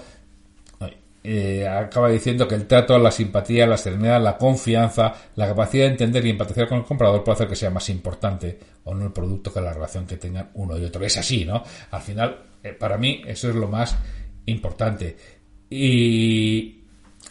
eh, 1.23 1.69
acaba 1.69 2.09
diciendo 2.09 2.49
que 2.49 2.55
el 2.55 2.67
trato, 2.67 2.99
la 2.99 3.11
simpatía, 3.11 3.67
la 3.67 3.77
serenidad, 3.77 4.23
la 4.23 4.39
confianza, 4.39 5.15
la 5.37 5.49
capacidad 5.49 5.85
de 5.85 5.91
entender 5.91 6.25
y 6.25 6.31
empatizar 6.31 6.67
con 6.67 6.79
el 6.79 6.85
comprador 6.85 7.23
puede 7.23 7.35
hacer 7.35 7.49
que 7.49 7.57
sea 7.57 7.71
más 7.71 7.91
importante 7.91 8.59
o 8.85 8.95
no 8.95 9.05
el 9.05 9.13
producto 9.13 9.53
que 9.53 9.61
la 9.61 9.75
relación 9.75 10.07
que 10.07 10.17
tengan 10.17 10.51
uno 10.55 10.79
y 10.79 10.85
otro. 10.85 11.05
Es 11.05 11.19
así, 11.19 11.45
¿no? 11.45 11.63
Al 11.91 12.01
final, 12.01 12.43
eh, 12.63 12.73
para 12.73 12.97
mí, 12.97 13.23
eso 13.27 13.51
es 13.51 13.55
lo 13.55 13.69
más 13.69 13.99
importante. 14.47 15.17
Y 15.69 16.85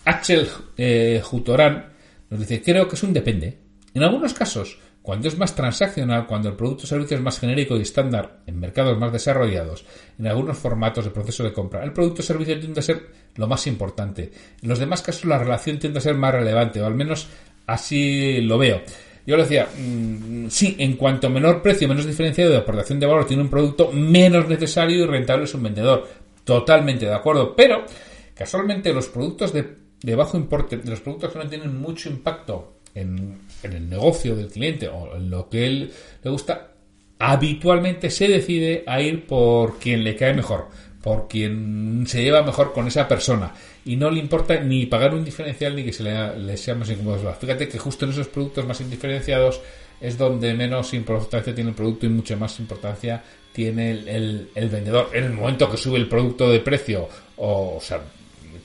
Axel 0.06 0.48
eh, 0.78 1.22
Jutorán 1.24 1.90
nos 2.30 2.40
dice, 2.40 2.62
creo 2.62 2.88
que 2.88 2.96
es 2.96 3.04
un 3.04 3.14
depende. 3.14 3.58
En 3.96 4.04
algunos 4.04 4.36
casos, 4.36 4.78
cuando 5.02 5.28
es 5.28 5.38
más 5.38 5.56
transaccional, 5.56 6.28
cuando 6.28 6.50
el 6.50 6.56
producto 6.56 6.84
o 6.84 6.88
servicio 6.88 7.18
es 7.18 7.24
más 7.24 7.40
genérico 7.40 7.78
y 7.78 7.82
estándar 7.82 8.40
en 8.46 8.60
mercados 8.60 8.98
más 9.00 9.12
desarrollados, 9.12 9.86
en 10.18 10.28
algunos 10.28 10.58
formatos 10.58 11.06
de 11.06 11.12
proceso 11.12 11.44
de 11.44 11.54
compra, 11.54 11.84
el 11.84 11.94
producto 11.94 12.22
o 12.22 12.26
servicio 12.26 12.60
tiende 12.60 12.80
a 12.80 12.84
ser 12.84 13.08
lo 13.36 13.48
más 13.48 13.66
importante. 13.68 14.32
En 14.62 14.70
los 14.70 14.80
demás 14.80 15.02
casos 15.02 15.26
la 15.26 15.38
relación 15.38 15.80
tiende 15.80 16.00
a 16.00 16.02
ser 16.02 16.16
más 16.16 16.34
relevante, 16.34 16.82
o 16.82 16.86
al 16.86 16.96
menos 16.96 17.28
así 17.66 18.42
lo 18.42 18.58
veo. 18.58 18.82
Yo 19.26 19.38
le 19.38 19.44
decía, 19.44 19.68
mm, 19.78 20.48
sí, 20.50 20.76
en 20.80 20.94
cuanto 20.94 21.30
menor 21.30 21.62
precio, 21.62 21.88
menos 21.88 22.06
diferenciado 22.06 22.52
de 22.52 22.58
aportación 22.58 23.00
de 23.00 23.06
valor 23.06 23.26
tiene 23.26 23.44
un 23.44 23.50
producto, 23.50 23.92
menos 23.92 24.48
necesario 24.48 25.04
y 25.04 25.08
rentable 25.08 25.46
es 25.46 25.54
un 25.54 25.64
vendedor. 25.64 26.08
Totalmente 26.44 27.06
de 27.06 27.14
acuerdo, 27.14 27.56
pero 27.56 27.86
casualmente 28.34 28.92
los 28.92 29.08
productos 29.08 29.54
de, 29.54 29.76
de 30.02 30.16
bajo 30.16 30.36
importe, 30.36 30.82
los 30.84 31.00
productos 31.00 31.32
que 31.32 31.40
no 31.40 31.48
tienen 31.48 31.80
mucho 31.80 32.10
impacto 32.10 32.80
en, 32.96 33.38
el 33.64 33.90
negocio 33.90 34.36
del 34.36 34.48
cliente 34.48 34.88
o 34.88 35.16
en 35.16 35.30
lo 35.30 35.50
que 35.50 35.66
él 35.66 35.92
le 36.24 36.30
gusta, 36.30 36.72
habitualmente 37.20 38.10
se 38.10 38.28
decide 38.28 38.84
a 38.88 39.02
ir 39.02 39.26
por 39.26 39.78
quien 39.80 40.04
le 40.04 40.16
cae 40.16 40.34
mejor, 40.34 40.68
por 41.02 41.28
quien 41.28 42.06
se 42.08 42.24
lleva 42.24 42.44
mejor 42.44 42.74
con 42.74 42.88
esa 42.88 43.08
persona 43.08 43.54
y 43.86 43.96
no 43.96 44.10
le 44.10 44.20
importa 44.20 44.60
ni 44.60 44.86
pagar 44.86 45.14
un 45.14 45.26
diferencial 45.26 45.76
ni 45.76 45.84
que 45.84 45.94
se 45.94 46.04
le, 46.04 46.58
sea 46.58 46.76
más 46.76 46.90
incómodo. 46.90 47.34
Fíjate 47.34 47.68
que 47.68 47.78
justo 47.78 48.06
en 48.06 48.12
esos 48.12 48.28
productos 48.28 48.66
más 48.66 48.80
indiferenciados 48.82 49.62
es 50.00 50.18
donde 50.18 50.54
menos 50.54 50.94
importancia 50.94 51.54
tiene 51.54 51.72
el 51.72 51.76
producto 51.76 52.06
y 52.06 52.10
mucha 52.10 52.36
más 52.36 52.58
importancia 52.60 53.22
tiene 53.52 53.92
el, 53.92 54.50
el 54.56 54.70
vendedor. 54.70 55.10
En 55.14 55.26
el 55.26 55.34
momento 55.34 55.70
que 55.70 55.78
sube 55.78 55.98
el 55.98 56.08
producto 56.08 56.50
de 56.50 56.60
precio 56.60 57.10
o, 57.36 57.78
o 57.78 57.82
sea, 57.82 58.02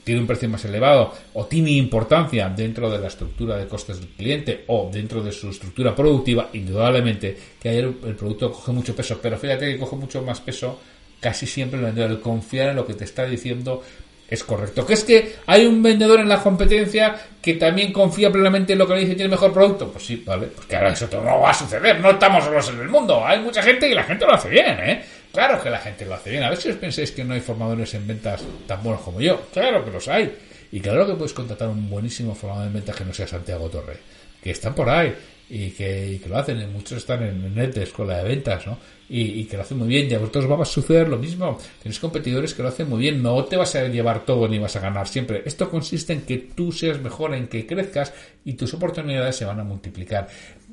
tiene 0.05 0.21
un 0.21 0.27
precio 0.27 0.47
más 0.47 0.63
elevado 0.63 1.11
o 1.33 1.45
tiene 1.47 1.71
importancia 1.71 2.47
dentro 2.47 2.89
de 2.91 2.99
la 2.99 3.07
estructura 3.07 3.57
de 3.57 3.67
costes 3.67 3.99
del 3.99 4.09
cliente 4.09 4.63
o 4.67 4.89
dentro 4.93 5.21
de 5.23 5.31
su 5.31 5.49
estructura 5.49 5.95
productiva, 5.95 6.49
indudablemente 6.53 7.35
que 7.59 7.79
el, 7.79 7.95
producto 7.95 8.51
coge 8.51 8.71
mucho 8.71 8.95
peso. 8.95 9.19
Pero 9.19 9.37
fíjate 9.37 9.65
que 9.65 9.79
coge 9.79 9.95
mucho 9.95 10.21
más 10.21 10.39
peso 10.39 10.79
casi 11.19 11.47
siempre 11.47 11.79
el 11.79 11.85
vendedor. 11.85 12.11
El 12.11 12.19
confiar 12.19 12.69
en 12.69 12.75
lo 12.75 12.85
que 12.85 12.93
te 12.93 13.03
está 13.03 13.25
diciendo 13.25 13.81
es 14.29 14.43
correcto. 14.43 14.85
Que 14.85 14.93
es 14.93 15.03
que 15.03 15.37
hay 15.47 15.65
un 15.65 15.81
vendedor 15.81 16.19
en 16.19 16.29
la 16.29 16.41
competencia 16.41 17.15
que 17.41 17.55
también 17.55 17.91
confía 17.91 18.31
plenamente 18.31 18.73
en 18.73 18.79
lo 18.79 18.87
que 18.87 18.93
le 18.93 18.99
dice 19.01 19.13
y 19.13 19.15
tiene 19.15 19.31
mejor 19.31 19.51
producto. 19.51 19.91
Pues 19.91 20.05
sí, 20.05 20.21
vale, 20.23 20.47
porque 20.47 20.75
ahora 20.75 20.93
eso 20.93 21.09
no 21.11 21.39
va 21.41 21.49
a 21.49 21.53
suceder. 21.53 21.99
No 21.99 22.11
estamos 22.11 22.43
solos 22.43 22.69
en 22.69 22.79
el 22.79 22.89
mundo. 22.89 23.25
Hay 23.25 23.39
mucha 23.39 23.63
gente 23.63 23.89
y 23.89 23.95
la 23.95 24.03
gente 24.03 24.23
lo 24.23 24.33
hace 24.33 24.49
bien, 24.49 24.77
¿eh? 24.83 25.03
Claro 25.35 25.61
que 25.61 25.69
la 25.69 25.79
gente 25.79 26.05
lo 26.05 26.15
hace 26.15 26.29
bien. 26.29 26.43
A 26.43 26.55
si 26.55 26.69
os 26.69 26.77
pensáis 26.77 27.11
que 27.11 27.25
no 27.25 27.33
hay 27.33 27.41
formadores 27.41 27.93
en 27.93 28.07
ventas 28.07 28.41
tan 28.65 28.81
buenos 28.81 29.01
como 29.01 29.19
yo. 29.19 29.47
Claro 29.51 29.83
que 29.83 29.91
los 29.91 30.07
hay. 30.07 30.33
Y 30.71 30.79
claro 30.79 31.05
que 31.05 31.13
puedes 31.15 31.33
contratar 31.33 31.67
un 31.67 31.89
buenísimo 31.89 32.33
formador 32.33 32.67
en 32.67 32.73
ventas 32.73 32.95
que 32.95 33.03
no 33.03 33.13
sea 33.13 33.27
Santiago 33.27 33.67
Torre. 33.67 33.97
Que 34.41 34.51
están 34.51 34.73
por 34.73 34.89
ahí 34.89 35.13
y 35.49 35.71
que, 35.71 36.21
lo 36.29 36.37
hacen. 36.37 36.71
Muchos 36.71 36.99
están 36.99 37.21
en, 37.23 37.53
net 37.53 37.73
de 37.73 37.83
escuela 37.83 38.17
de 38.19 38.23
ventas, 38.23 38.65
¿no? 38.65 38.77
Y, 39.09 39.43
que 39.43 39.57
lo 39.57 39.63
hacen 39.63 39.77
muy 39.77 39.89
bien. 39.89 40.09
Y 40.09 40.13
a 40.13 40.19
vosotros 40.19 40.49
va 40.49 40.61
a 40.61 40.65
suceder 40.65 41.09
lo 41.09 41.17
mismo. 41.17 41.59
Tienes 41.81 41.99
competidores 41.99 42.53
que 42.53 42.63
lo 42.63 42.69
hacen 42.69 42.89
muy 42.89 42.99
bien. 42.99 43.21
No 43.21 43.43
te 43.43 43.57
vas 43.57 43.75
a 43.75 43.89
llevar 43.89 44.23
todo 44.23 44.47
ni 44.47 44.57
vas 44.57 44.77
a 44.77 44.79
ganar 44.79 45.09
siempre. 45.09 45.43
Esto 45.45 45.69
consiste 45.69 46.13
en 46.13 46.21
que 46.21 46.37
tú 46.37 46.71
seas 46.71 47.01
mejor, 47.01 47.35
en 47.35 47.49
que 47.49 47.67
crezcas 47.67 48.13
y 48.45 48.53
tus 48.53 48.73
oportunidades 48.73 49.35
se 49.35 49.43
van 49.43 49.59
a 49.59 49.65
multiplicar. 49.65 50.29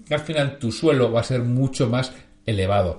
Al 0.08 0.20
final 0.20 0.58
tu 0.58 0.70
suelo 0.70 1.10
va 1.10 1.20
a 1.20 1.24
ser 1.24 1.40
mucho 1.40 1.88
más 1.88 2.12
elevado. 2.46 2.98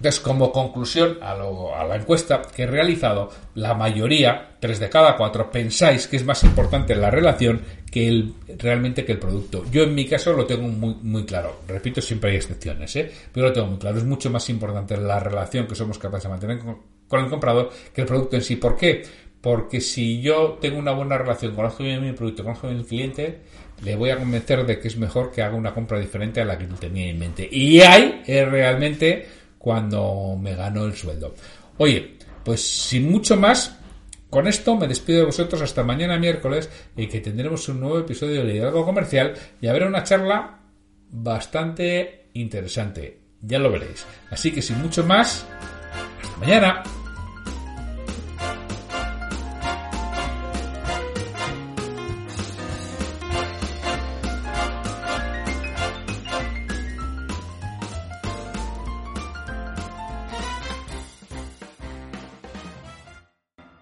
Entonces, 0.00 0.20
como 0.22 0.50
conclusión 0.50 1.18
a, 1.20 1.34
la 1.34 1.94
encuesta 1.94 2.40
que 2.40 2.62
he 2.62 2.66
realizado, 2.66 3.28
la 3.56 3.74
mayoría, 3.74 4.56
tres 4.58 4.80
de 4.80 4.88
cada 4.88 5.14
cuatro, 5.14 5.50
pensáis 5.50 6.06
que 6.06 6.16
es 6.16 6.24
más 6.24 6.42
importante 6.42 6.94
la 6.94 7.10
relación 7.10 7.60
que 7.90 8.08
el, 8.08 8.34
realmente 8.56 9.04
que 9.04 9.12
el 9.12 9.18
producto. 9.18 9.62
Yo 9.70 9.82
en 9.82 9.94
mi 9.94 10.06
caso 10.06 10.32
lo 10.32 10.46
tengo 10.46 10.68
muy, 10.68 10.94
muy 11.02 11.26
claro. 11.26 11.60
Repito, 11.68 12.00
siempre 12.00 12.30
hay 12.30 12.36
excepciones, 12.38 12.96
¿eh? 12.96 13.12
pero 13.30 13.48
lo 13.48 13.52
tengo 13.52 13.66
muy 13.66 13.78
claro. 13.78 13.98
Es 13.98 14.04
mucho 14.04 14.30
más 14.30 14.48
importante 14.48 14.96
la 14.96 15.20
relación 15.20 15.66
que 15.66 15.74
somos 15.74 15.98
capaces 15.98 16.22
de 16.22 16.28
mantener 16.30 16.60
con, 16.60 17.20
el 17.22 17.28
comprador 17.28 17.68
que 17.94 18.00
el 18.00 18.06
producto 18.06 18.36
en 18.36 18.42
sí. 18.42 18.56
¿Por 18.56 18.78
qué? 18.78 19.02
Porque 19.38 19.82
si 19.82 20.22
yo 20.22 20.56
tengo 20.62 20.78
una 20.78 20.92
buena 20.92 21.18
relación, 21.18 21.54
conozco 21.54 21.84
bien 21.84 22.02
mi 22.02 22.12
producto, 22.12 22.42
conozco 22.42 22.68
bien 22.68 22.80
el 22.80 22.86
cliente, 22.86 23.40
le 23.84 23.96
voy 23.96 24.08
a 24.08 24.16
convencer 24.16 24.64
de 24.64 24.78
que 24.78 24.88
es 24.88 24.96
mejor 24.96 25.30
que 25.30 25.42
haga 25.42 25.56
una 25.56 25.74
compra 25.74 25.98
diferente 25.98 26.40
a 26.40 26.46
la 26.46 26.56
que 26.56 26.64
tenía 26.64 27.10
en 27.10 27.18
mente. 27.18 27.46
Y 27.50 27.82
ahí 27.82 28.22
es 28.26 28.48
realmente 28.48 29.39
cuando 29.60 30.38
me 30.40 30.54
ganó 30.54 30.86
el 30.86 30.94
sueldo. 30.94 31.34
Oye, 31.76 32.16
pues 32.42 32.62
sin 32.62 33.10
mucho 33.10 33.36
más, 33.36 33.76
con 34.30 34.46
esto 34.46 34.74
me 34.74 34.88
despido 34.88 35.18
de 35.18 35.26
vosotros 35.26 35.60
hasta 35.60 35.84
mañana 35.84 36.18
miércoles 36.18 36.70
y 36.96 37.06
que 37.08 37.20
tendremos 37.20 37.68
un 37.68 37.80
nuevo 37.80 37.98
episodio 37.98 38.40
de 38.40 38.44
Liderazgo 38.44 38.86
Comercial 38.86 39.34
y 39.60 39.66
habrá 39.66 39.86
una 39.86 40.02
charla 40.02 40.60
bastante 41.10 42.30
interesante. 42.32 43.20
Ya 43.42 43.58
lo 43.58 43.70
veréis. 43.70 44.06
Así 44.30 44.50
que 44.50 44.62
sin 44.62 44.80
mucho 44.80 45.04
más, 45.04 45.44
hasta 46.22 46.36
mañana. 46.38 46.82